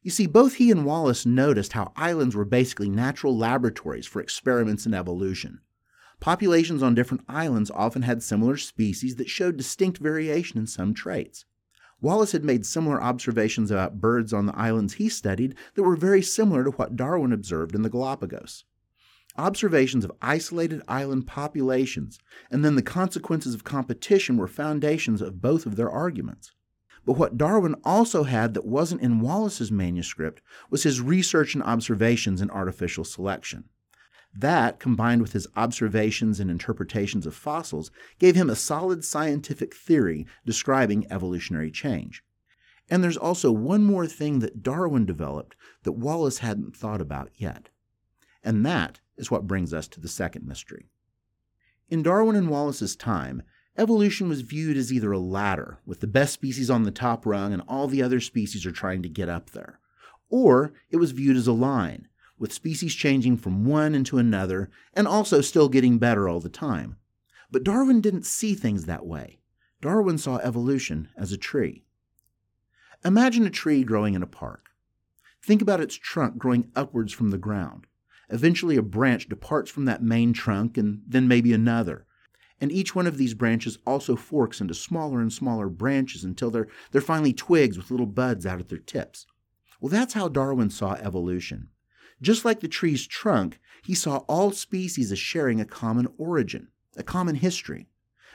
You 0.03 0.11
see, 0.11 0.27
both 0.27 0.55
he 0.55 0.71
and 0.71 0.85
Wallace 0.85 1.27
noticed 1.27 1.73
how 1.73 1.92
islands 1.97 2.37
were 2.37 2.45
basically 2.45 2.88
natural 2.88 3.37
laboratories 3.37 4.07
for 4.07 4.21
experiments 4.21 4.87
in 4.87 4.95
evolution. 4.95 5.61
Populations 6.21 6.83
on 6.83 6.95
different 6.95 7.25
islands 7.29 7.71
often 7.73 8.03
had 8.03 8.23
similar 8.23 8.57
species 8.57 9.16
that 9.16 9.29
showed 9.29 9.57
distinct 9.57 9.99
variation 9.99 10.59
in 10.59 10.66
some 10.66 10.95
traits. 10.95 11.45
Wallace 12.01 12.33
had 12.33 12.45
made 12.45 12.64
similar 12.64 13.03
observations 13.03 13.71
about 13.71 14.01
birds 14.01 14.33
on 14.33 14.47
the 14.47 14.57
islands 14.57 14.95
he 14.95 15.09
studied 15.09 15.55
that 15.75 15.83
were 15.83 15.97
very 15.97 16.23
similar 16.23 16.62
to 16.64 16.71
what 16.71 16.97
Darwin 16.97 17.33
observed 17.33 17.75
in 17.75 17.83
the 17.83 17.90
Galapagos. 17.90 18.64
Observations 19.38 20.05
of 20.05 20.12
isolated 20.22 20.83
island 20.88 21.27
populations 21.27 22.18
and 22.51 22.64
then 22.64 22.75
the 22.75 22.83
consequences 22.83 23.55
of 23.55 23.64
competition 23.64 24.37
were 24.37 24.49
foundations 24.49 25.20
of 25.20 25.42
both 25.42 25.66
of 25.66 25.77
their 25.77 25.90
arguments. 25.90 26.53
But 27.05 27.18
what 27.18 27.37
Darwin 27.37 27.77
also 27.85 28.25
had 28.25 28.55
that 28.55 28.64
wasn't 28.64 29.03
in 29.03 29.20
Wallace's 29.20 29.70
manuscript 29.70 30.42
was 30.70 30.83
his 30.83 31.01
research 31.01 31.55
and 31.55 31.62
observations 31.62 32.40
in 32.40 32.51
artificial 32.51 33.05
selection. 33.05 33.64
That, 34.35 34.81
combined 34.81 35.22
with 35.22 35.33
his 35.33 35.46
observations 35.55 36.40
and 36.40 36.51
interpretations 36.51 37.27
of 37.27 37.35
fossils, 37.35 37.90
gave 38.18 38.35
him 38.35 38.51
a 38.51 38.57
solid 38.57 39.05
scientific 39.05 39.75
theory 39.75 40.27
describing 40.44 41.07
evolutionary 41.11 41.70
change. 41.70 42.22
And 42.88 43.03
there's 43.03 43.16
also 43.16 43.51
one 43.53 43.85
more 43.85 44.07
thing 44.07 44.40
that 44.40 44.62
Darwin 44.62 45.07
developed 45.07 45.57
that 45.85 45.92
Wallace 45.92 46.38
hadn't 46.38 46.77
thought 46.77 47.01
about 47.01 47.31
yet. 47.37 47.68
And 48.47 48.65
that 48.65 49.01
is 49.19 49.31
what 49.31 49.47
brings 49.47 49.75
us 49.75 49.87
to 49.89 50.01
the 50.01 50.09
second 50.09 50.47
mystery. 50.47 50.89
In 51.91 52.03
Darwin 52.03 52.37
and 52.37 52.49
Wallace's 52.49 52.97
time, 52.97 53.43
Evolution 53.79 54.29
was 54.29 54.41
viewed 54.41 54.77
as 54.77 54.91
either 54.91 55.13
a 55.13 55.19
ladder, 55.19 55.81
with 55.85 56.01
the 56.01 56.07
best 56.07 56.33
species 56.33 56.71
on 56.71 56.85
the 56.85 56.91
top 56.91 57.27
rung 57.27 57.53
and 57.53 57.63
all 57.69 57.87
the 57.87 58.03
other 58.03 58.21
species 58.21 58.65
are 58.65 58.73
trying 58.73 59.03
to 59.03 59.09
get 59.09 59.29
up 59.29 59.51
there, 59.51 59.81
or 60.31 60.73
it 60.91 60.97
was 60.97 61.11
viewed 61.11 61.37
as 61.37 61.47
a 61.47 61.53
line, 61.53 62.09
with 62.39 62.55
species 62.55 62.95
changing 62.95 63.37
from 63.37 63.67
one 63.67 63.95
into 63.95 64.17
another 64.17 64.71
and 64.95 65.07
also 65.07 65.43
still 65.43 65.69
getting 65.69 65.99
better 65.99 66.27
all 66.27 66.41
the 66.41 66.49
time. 66.49 66.97
But 67.51 67.65
Darwin 67.65 68.01
didn't 68.01 68.25
see 68.25 68.55
things 68.55 68.87
that 68.87 69.05
way. 69.05 69.41
Darwin 69.83 70.17
saw 70.17 70.39
evolution 70.39 71.11
as 71.17 71.31
a 71.31 71.37
tree. 71.37 71.85
Imagine 73.05 73.45
a 73.45 73.51
tree 73.51 73.85
growing 73.85 74.15
in 74.15 74.23
a 74.23 74.27
park. 74.27 74.71
Think 75.43 75.61
about 75.61 75.81
its 75.83 75.97
trunk 75.97 76.39
growing 76.39 76.71
upwards 76.75 77.13
from 77.13 77.31
the 77.31 77.39
ground. 77.39 77.87
Eventually, 78.29 78.77
a 78.77 78.83
branch 78.83 79.29
departs 79.29 79.71
from 79.71 79.85
that 79.85 80.03
main 80.03 80.33
trunk 80.33 80.77
and 80.77 81.03
then 81.07 81.29
maybe 81.29 81.53
another. 81.53 82.07
And 82.61 82.73
each 82.73 82.95
one 82.95 83.07
of 83.07 83.19
these 83.19 83.35
branches 83.35 83.79
also 83.87 84.17
forks 84.17 84.61
into 84.61 84.75
smaller 84.75 85.21
and 85.21 85.33
smaller 85.33 85.69
branches 85.69 86.25
until 86.25 86.51
they're, 86.51 86.69
they're 86.91 87.01
finally 87.01 87.33
twigs 87.33 87.77
with 87.77 87.91
little 87.91 88.07
buds 88.07 88.47
out 88.47 88.61
at 88.61 88.69
their 88.69 88.79
tips. 88.79 89.27
Well, 89.81 89.91
that's 89.91 90.15
how 90.15 90.29
Darwin 90.29 90.71
saw 90.71 90.95
evolution. 90.95 91.69
Just 92.23 92.45
like 92.45 92.61
the 92.61 92.69
tree's 92.69 93.07
trunk, 93.07 93.61
he 93.83 93.95
saw 93.95 94.19
all 94.29 94.51
species 94.53 95.12
as 95.12 95.19
sharing 95.19 95.61
a 95.61 95.67
common 95.67 96.09
origin, 96.17 96.69
a 96.97 97.03
common 97.03 97.37
history. 97.37 97.89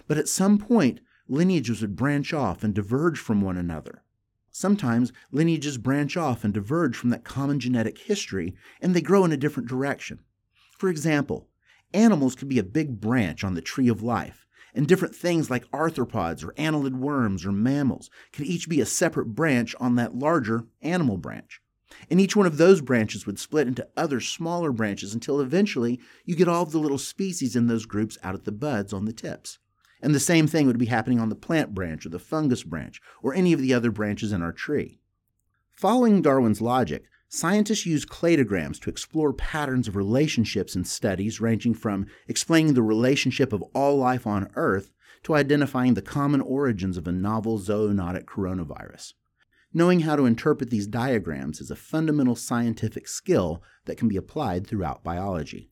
But 0.08 0.18
at 0.18 0.28
some 0.28 0.60
point, 0.60 1.00
lineages 1.28 1.82
would 1.82 1.96
branch 1.96 2.32
off 2.34 2.64
and 2.64 2.74
diverge 2.74 3.18
from 3.18 3.42
one 3.42 3.58
another. 3.58 4.04
Sometimes 4.52 5.14
lineages 5.32 5.78
branch 5.78 6.18
off 6.18 6.44
and 6.44 6.54
diverge 6.54 6.96
from 6.96 7.10
that 7.12 7.24
common 7.24 7.60
genetic 7.60 7.98
history 7.98 8.54
and 8.82 8.94
they 8.94 9.02
grow 9.02 9.24
in 9.24 9.32
a 9.32 9.38
different 9.38 9.70
direction. 9.70 10.20
For 10.78 10.90
example, 10.90 11.48
animals 11.94 12.36
could 12.36 12.50
be 12.50 12.60
a 12.60 12.64
big 12.64 13.00
branch 13.00 13.44
on 13.44 13.54
the 13.54 13.62
tree 13.62 13.88
of 13.88 14.04
life, 14.04 14.46
and 14.74 14.88
different 14.88 15.16
things 15.16 15.50
like 15.50 15.70
arthropods 15.72 16.44
or 16.44 16.54
annelid 16.54 16.96
worms 16.96 17.46
or 17.46 17.52
mammals 17.52 18.10
could 18.32 18.46
each 18.46 18.70
be 18.70 18.82
a 18.82 18.86
separate 18.86 19.36
branch 19.36 19.76
on 19.80 19.96
that 19.96 20.16
larger 20.16 20.66
animal 20.82 21.18
branch. 21.18 21.62
And 22.10 22.20
each 22.20 22.36
one 22.36 22.46
of 22.46 22.58
those 22.58 22.82
branches 22.82 23.26
would 23.26 23.40
split 23.40 23.68
into 23.68 23.88
other 23.98 24.20
smaller 24.20 24.72
branches 24.72 25.14
until 25.14 25.42
eventually 25.42 26.00
you 26.26 26.36
get 26.36 26.48
all 26.48 26.64
of 26.64 26.72
the 26.72 26.80
little 26.80 26.98
species 26.98 27.56
in 27.56 27.68
those 27.68 27.86
groups 27.86 28.18
out 28.24 28.36
at 28.36 28.46
the 28.46 28.52
buds 28.52 28.94
on 28.94 29.06
the 29.06 29.14
tips. 29.14 29.60
And 30.02 30.16
the 30.16 30.20
same 30.20 30.48
thing 30.48 30.68
would 30.68 30.78
be 30.78 30.88
happening 30.88 31.20
on 31.20 31.30
the 31.30 31.36
plant 31.36 31.74
branch 31.74 32.06
or 32.06 32.10
the 32.10 32.20
fungus 32.20 32.64
branch 32.64 33.02
or 33.22 33.34
any 33.34 33.54
of 33.54 33.62
the 33.62 33.74
other 33.74 33.92
branches 33.92 34.32
in 34.32 34.42
our 34.42 34.52
tree. 34.52 35.00
Following 35.72 36.22
Darwin's 36.22 36.62
logic, 36.62 37.04
scientists 37.28 37.86
use 37.86 38.06
cladograms 38.06 38.80
to 38.82 38.90
explore 38.90 39.34
patterns 39.34 39.88
of 39.88 39.96
relationships 39.96 40.76
in 40.76 40.84
studies 40.84 41.40
ranging 41.40 41.74
from 41.74 42.08
explaining 42.28 42.74
the 42.74 42.84
relationship 42.84 43.54
of 43.54 43.64
all 43.74 43.98
life 43.98 44.28
on 44.28 44.50
Earth 44.56 44.92
to 45.24 45.36
identifying 45.36 45.94
the 45.94 46.02
common 46.02 46.42
origins 46.42 46.98
of 46.98 47.08
a 47.08 47.12
novel 47.12 47.60
zoonotic 47.60 48.26
coronavirus. 48.26 49.14
Knowing 49.74 50.02
how 50.02 50.16
to 50.16 50.26
interpret 50.26 50.70
these 50.70 50.88
diagrams 50.88 51.62
is 51.62 51.72
a 51.72 51.76
fundamental 51.76 52.36
scientific 52.36 53.08
skill 53.08 53.64
that 53.86 53.98
can 53.98 54.08
be 54.08 54.18
applied 54.18 54.68
throughout 54.68 55.04
biology. 55.04 55.70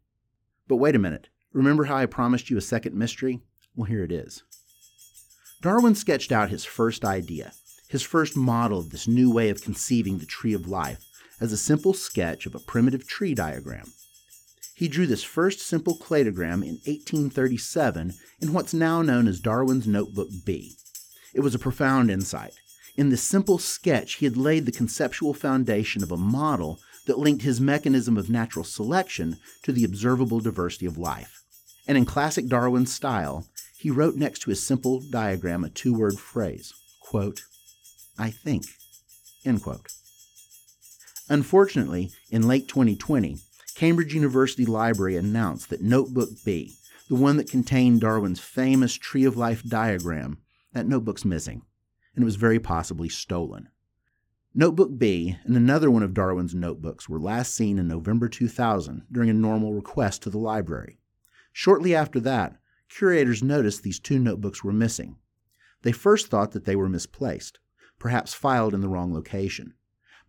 But 0.68 0.78
wait 0.78 0.96
a 0.96 1.00
minute, 1.00 1.30
remember 1.52 1.86
how 1.86 1.98
I 1.98 2.06
promised 2.06 2.50
you 2.50 2.58
a 2.58 2.62
second 2.62 2.96
mystery? 2.96 3.42
Well, 3.80 3.86
here 3.86 4.04
it 4.04 4.12
is. 4.12 4.44
Darwin 5.62 5.96
sketched 5.96 6.34
out 6.34 6.50
his 6.50 6.66
first 6.66 7.06
idea, 7.06 7.54
his 7.88 8.02
first 8.02 8.36
model 8.36 8.78
of 8.78 8.90
this 8.90 9.08
new 9.08 9.32
way 9.32 9.48
of 9.50 9.62
conceiving 9.62 10.18
the 10.18 10.26
tree 10.26 10.54
of 10.54 10.68
life, 10.68 11.06
as 11.40 11.54
a 11.54 11.58
simple 11.58 11.94
sketch 11.94 12.46
of 12.46 12.54
a 12.54 12.60
primitive 12.60 13.08
tree 13.08 13.34
diagram. 13.34 13.94
He 14.76 14.90
drew 14.90 15.08
this 15.08 15.24
first 15.24 15.62
simple 15.62 15.96
cladogram 15.96 16.56
in 16.56 16.82
1837 16.84 18.16
in 18.42 18.52
what's 18.52 18.74
now 18.74 19.02
known 19.02 19.30
as 19.30 19.40
Darwin's 19.40 19.88
Notebook 19.88 20.28
B. 20.46 20.76
It 21.34 21.40
was 21.40 21.56
a 21.56 21.60
profound 21.60 22.12
insight. 22.12 22.56
In 22.98 23.08
this 23.08 23.24
simple 23.24 23.60
sketch, 23.60 24.16
he 24.16 24.26
had 24.26 24.36
laid 24.36 24.66
the 24.66 24.74
conceptual 24.74 25.34
foundation 25.34 26.04
of 26.04 26.12
a 26.12 26.18
model 26.18 26.82
that 27.08 27.18
linked 27.18 27.44
his 27.44 27.62
mechanism 27.62 28.18
of 28.18 28.30
natural 28.30 28.66
selection 28.66 29.38
to 29.64 29.72
the 29.72 29.86
observable 29.86 30.42
diversity 30.42 30.86
of 30.86 30.98
life. 30.98 31.38
And 31.88 31.98
in 31.98 32.06
classic 32.06 32.48
Darwin 32.48 32.86
style, 32.86 33.48
he 33.80 33.90
wrote 33.90 34.16
next 34.16 34.40
to 34.40 34.50
his 34.50 34.62
simple 34.62 35.00
diagram 35.00 35.64
a 35.64 35.70
two 35.70 35.94
word 35.94 36.20
phrase 36.20 36.74
quote, 37.00 37.42
I 38.18 38.30
think. 38.30 38.66
End 39.46 39.64
quote. 39.64 39.88
Unfortunately, 41.30 42.12
in 42.30 42.48
late 42.48 42.68
2020, 42.68 43.38
Cambridge 43.76 44.14
University 44.14 44.66
Library 44.66 45.16
announced 45.16 45.70
that 45.70 45.82
Notebook 45.82 46.30
B, 46.44 46.76
the 47.08 47.16
one 47.16 47.38
that 47.38 47.50
contained 47.50 48.02
Darwin's 48.02 48.42
famous 48.42 48.96
Tree 48.96 49.24
of 49.24 49.38
Life 49.38 49.64
diagram, 49.64 50.40
that 50.74 50.86
notebook's 50.86 51.24
missing, 51.24 51.62
and 52.14 52.24
it 52.24 52.26
was 52.26 52.36
very 52.36 52.60
possibly 52.60 53.08
stolen. 53.08 53.70
Notebook 54.54 54.98
B 54.98 55.38
and 55.46 55.56
another 55.56 55.90
one 55.90 56.04
of 56.04 56.14
Darwin's 56.14 56.54
notebooks 56.54 57.08
were 57.08 57.20
last 57.20 57.56
seen 57.56 57.80
in 57.80 57.88
November 57.88 58.28
2000 58.28 59.04
during 59.10 59.30
a 59.30 59.34
normal 59.34 59.74
request 59.74 60.24
to 60.24 60.30
the 60.30 60.38
library. 60.38 61.00
Shortly 61.54 61.96
after 61.96 62.20
that, 62.20 62.58
curators 62.90 63.44
noticed 63.44 63.84
these 63.84 64.00
two 64.00 64.20
notebooks 64.20 64.64
were 64.64 64.74
missing. 64.74 65.18
They 65.84 65.92
first 65.92 66.28
thought 66.28 66.52
that 66.52 66.66
they 66.66 66.76
were 66.76 66.90
misplaced, 66.90 67.60
perhaps 68.00 68.34
filed 68.34 68.74
in 68.74 68.82
the 68.82 68.90
wrong 68.90 69.14
location. 69.14 69.74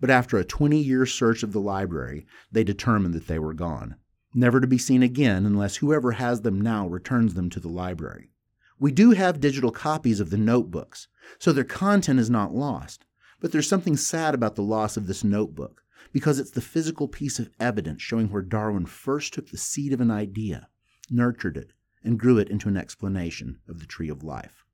But 0.00 0.10
after 0.10 0.38
a 0.38 0.44
20 0.44 0.78
year 0.78 1.06
search 1.06 1.42
of 1.42 1.52
the 1.52 1.60
library, 1.60 2.26
they 2.50 2.64
determined 2.64 3.14
that 3.14 3.26
they 3.26 3.38
were 3.38 3.54
gone, 3.54 3.96
never 4.34 4.60
to 4.60 4.66
be 4.66 4.78
seen 4.78 5.02
again 5.02 5.44
unless 5.44 5.76
whoever 5.76 6.12
has 6.12 6.42
them 6.42 6.60
now 6.60 6.86
returns 6.86 7.34
them 7.34 7.50
to 7.50 7.60
the 7.60 7.68
library. 7.68 8.30
We 8.78 8.92
do 8.92 9.10
have 9.10 9.40
digital 9.40 9.70
copies 9.70 10.20
of 10.20 10.30
the 10.30 10.38
notebooks, 10.38 11.08
so 11.38 11.52
their 11.52 11.64
content 11.64 12.18
is 12.18 12.30
not 12.30 12.54
lost. 12.54 13.04
But 13.40 13.52
there's 13.52 13.68
something 13.68 13.96
sad 13.96 14.34
about 14.34 14.54
the 14.54 14.62
loss 14.62 14.96
of 14.96 15.06
this 15.06 15.24
notebook, 15.24 15.82
because 16.12 16.38
it's 16.38 16.50
the 16.50 16.60
physical 16.60 17.08
piece 17.08 17.38
of 17.38 17.50
evidence 17.58 18.02
showing 18.02 18.30
where 18.30 18.42
Darwin 18.42 18.86
first 18.86 19.34
took 19.34 19.48
the 19.48 19.58
seed 19.58 19.92
of 19.92 20.00
an 20.00 20.10
idea, 20.10 20.68
nurtured 21.10 21.56
it, 21.56 21.72
and 22.02 22.18
grew 22.18 22.38
it 22.38 22.48
into 22.48 22.68
an 22.68 22.76
explanation 22.76 23.58
of 23.68 23.80
the 23.80 23.86
tree 23.86 24.08
of 24.08 24.22
life. 24.22 24.64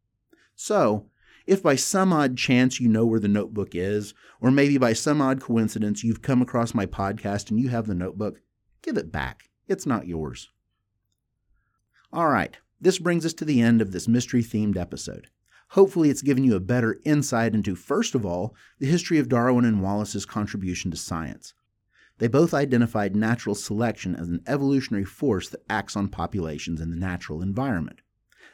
So, 0.54 1.10
if 1.46 1.62
by 1.62 1.76
some 1.76 2.12
odd 2.12 2.36
chance 2.36 2.80
you 2.80 2.88
know 2.88 3.06
where 3.06 3.20
the 3.20 3.28
notebook 3.28 3.74
is, 3.74 4.14
or 4.40 4.50
maybe 4.50 4.78
by 4.78 4.92
some 4.92 5.20
odd 5.20 5.40
coincidence 5.40 6.02
you've 6.02 6.22
come 6.22 6.42
across 6.42 6.74
my 6.74 6.86
podcast 6.86 7.50
and 7.50 7.60
you 7.60 7.68
have 7.68 7.86
the 7.86 7.94
notebook, 7.94 8.40
give 8.82 8.96
it 8.96 9.12
back. 9.12 9.50
It's 9.68 9.86
not 9.86 10.06
yours. 10.06 10.50
All 12.12 12.28
right, 12.28 12.56
this 12.80 12.98
brings 12.98 13.24
us 13.24 13.34
to 13.34 13.44
the 13.44 13.60
end 13.60 13.80
of 13.80 13.92
this 13.92 14.08
mystery 14.08 14.42
themed 14.42 14.76
episode. 14.76 15.28
Hopefully, 15.70 16.10
it's 16.10 16.22
given 16.22 16.44
you 16.44 16.54
a 16.54 16.60
better 16.60 17.00
insight 17.04 17.54
into, 17.54 17.74
first 17.74 18.14
of 18.14 18.24
all, 18.24 18.54
the 18.78 18.86
history 18.86 19.18
of 19.18 19.28
Darwin 19.28 19.64
and 19.64 19.82
Wallace's 19.82 20.24
contribution 20.24 20.90
to 20.92 20.96
science. 20.96 21.54
They 22.18 22.28
both 22.28 22.54
identified 22.54 23.14
natural 23.14 23.54
selection 23.54 24.16
as 24.16 24.28
an 24.28 24.42
evolutionary 24.46 25.04
force 25.04 25.48
that 25.50 25.64
acts 25.68 25.96
on 25.96 26.08
populations 26.08 26.80
in 26.80 26.90
the 26.90 26.96
natural 26.96 27.42
environment. 27.42 28.00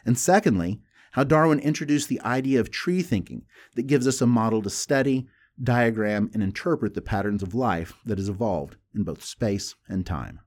And 0.04 0.18
secondly, 0.18 0.80
how 1.12 1.24
Darwin 1.24 1.60
introduced 1.60 2.08
the 2.08 2.20
idea 2.22 2.58
of 2.58 2.70
tree 2.70 3.02
thinking 3.02 3.44
that 3.76 3.86
gives 3.86 4.08
us 4.08 4.20
a 4.20 4.26
model 4.26 4.62
to 4.62 4.70
study, 4.70 5.28
diagram, 5.62 6.30
and 6.34 6.42
interpret 6.42 6.94
the 6.94 7.02
patterns 7.02 7.42
of 7.42 7.54
life 7.54 7.94
that 8.04 8.18
has 8.18 8.28
evolved 8.28 8.76
in 8.94 9.04
both 9.04 9.24
space 9.24 9.74
and 9.88 10.04
time. 10.04 10.40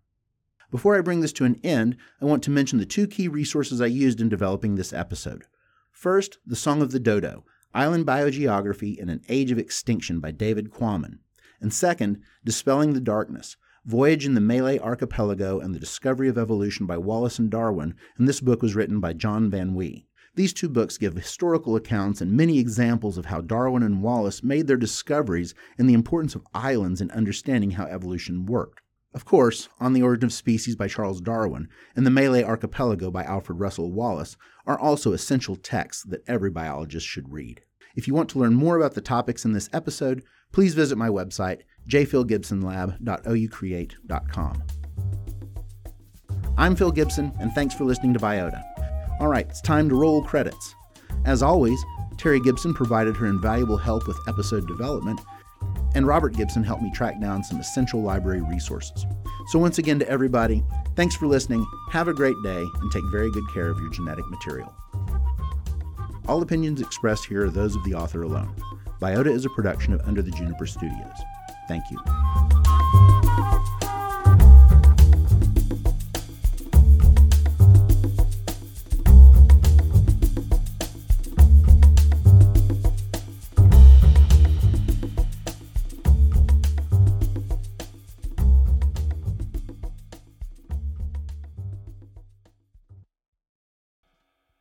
Before 0.72 0.98
I 0.98 1.02
bring 1.02 1.22
this 1.22 1.34
to 1.34 1.46
an 1.46 1.60
end, 1.64 1.96
I 2.20 2.26
want 2.26 2.44
to 2.44 2.52
mention 2.52 2.80
the 2.80 2.86
two 2.86 3.08
key 3.08 3.28
resources 3.28 3.80
I 3.80 3.86
used 3.86 4.20
in 4.20 4.28
developing 4.28 4.76
this 4.76 4.92
episode. 4.92 5.44
First, 5.92 6.40
The 6.46 6.56
Song 6.56 6.82
of 6.82 6.92
the 6.92 7.00
Dodo 7.00 7.46
Island 7.74 8.06
Biogeography 8.06 8.98
in 8.98 9.08
an 9.08 9.22
Age 9.30 9.52
of 9.52 9.60
Extinction 9.60 10.20
by 10.20 10.32
David 10.32 10.72
Quammen 10.72 11.20
and 11.62 11.74
second, 11.74 12.22
Dispelling 12.44 12.94
the 12.94 13.00
Darkness 13.00 13.58
Voyage 13.86 14.26
in 14.26 14.34
the 14.34 14.42
Malay 14.42 14.80
Archipelago 14.80 15.60
and 15.60 15.76
the 15.76 15.80
Discovery 15.80 16.28
of 16.28 16.40
Evolution 16.40 16.88
by 16.88 16.98
Wallace 16.98 17.38
and 17.38 17.52
Darwin, 17.52 17.94
and 18.18 18.28
this 18.28 18.42
book 18.42 18.64
was 18.64 18.74
written 18.74 19.00
by 19.00 19.14
John 19.14 19.50
Van 19.50 19.76
Wyhe. 19.76 20.06
These 20.36 20.54
two 20.54 20.70
books 20.70 20.98
give 20.98 21.14
historical 21.14 21.76
accounts 21.76 22.20
and 22.20 22.32
many 22.32 22.60
examples 22.60 23.18
of 23.18 23.28
how 23.28 23.42
Darwin 23.42 23.84
and 23.84 24.02
Wallace 24.02 24.44
made 24.44 24.68
their 24.68 24.76
discoveries 24.76 25.54
and 25.78 25.88
the 25.88 25.94
importance 25.94 26.36
of 26.36 26.48
islands 26.54 27.00
in 27.00 27.12
understanding 27.12 27.72
how 27.72 27.86
evolution 27.86 28.46
worked. 28.46 28.82
Of 29.14 29.24
course, 29.24 29.70
On 29.80 29.94
the 29.94 30.02
Origin 30.02 30.26
of 30.26 30.34
Species 30.34 30.76
by 30.76 30.90
Charles 30.90 31.22
Darwin 31.22 31.70
and 31.96 32.06
The 32.06 32.12
Malay 32.12 32.44
Archipelago 32.44 33.12
by 33.12 33.24
Alfred 33.24 33.60
Russel 33.60 33.94
Wallace 33.94 34.36
are 34.66 34.78
also 34.78 35.14
essential 35.14 35.56
texts 35.56 36.04
that 36.04 36.24
every 36.28 36.50
biologist 36.50 37.08
should 37.08 37.32
read. 37.32 37.62
If 37.96 38.08
you 38.08 38.14
want 38.14 38.30
to 38.32 38.40
learn 38.40 38.56
more 38.56 38.76
about 38.76 38.94
the 38.94 39.00
topics 39.00 39.46
in 39.46 39.54
this 39.54 39.70
episode, 39.72 40.24
please 40.52 40.74
visit 40.74 40.98
my 40.98 41.10
website, 41.10 41.60
jphilgibsonlab.oucreate.com. 41.90 44.64
I'm 46.58 46.76
Phil 46.76 46.92
Gibson, 46.92 47.34
and 47.40 47.52
thanks 47.52 47.76
for 47.76 47.84
listening 47.84 48.14
to 48.14 48.20
Biota. 48.20 48.64
All 49.20 49.28
right, 49.28 49.46
it's 49.50 49.62
time 49.62 49.90
to 49.90 49.96
roll 49.96 50.24
credits. 50.24 50.74
As 51.26 51.44
always, 51.44 51.84
Terry 52.18 52.40
Gibson 52.40 52.74
provided 52.74 53.18
her 53.18 53.26
invaluable 53.26 53.78
help 53.78 54.08
with 54.08 54.18
episode 54.28 54.68
development, 54.68 55.20
and 55.96 56.08
Robert 56.08 56.34
Gibson 56.34 56.64
helped 56.64 56.84
me 56.84 56.92
track 56.94 57.20
down 57.20 57.44
some 57.44 57.60
essential 57.60 58.02
library 58.02 58.42
resources. 58.42 59.06
So, 59.48 59.60
once 59.60 59.78
again, 59.78 60.00
to 60.00 60.10
everybody, 60.10 60.64
thanks 60.96 61.16
for 61.16 61.28
listening, 61.28 61.66
have 61.92 62.08
a 62.08 62.14
great 62.14 62.36
day, 62.44 62.66
and 62.82 62.92
take 62.92 63.04
very 63.12 63.32
good 63.32 63.48
care 63.54 63.70
of 63.70 63.80
your 63.80 63.90
genetic 63.90 64.26
material. 64.30 64.74
All 66.28 66.42
opinions 66.42 66.82
expressed 66.82 67.26
here 67.26 67.46
are 67.46 67.50
those 67.50 67.76
of 67.76 67.84
the 67.84 67.94
author 67.94 68.24
alone. 68.24 68.56
Biota 69.06 69.32
is 69.32 69.46
a 69.46 69.52
production 69.52 69.94
of 69.94 70.02
Under 70.08 70.24
the 70.24 70.32
Juniper 70.32 70.66
Studios. 70.66 71.22
Thank 71.68 71.92
you. 71.92 72.45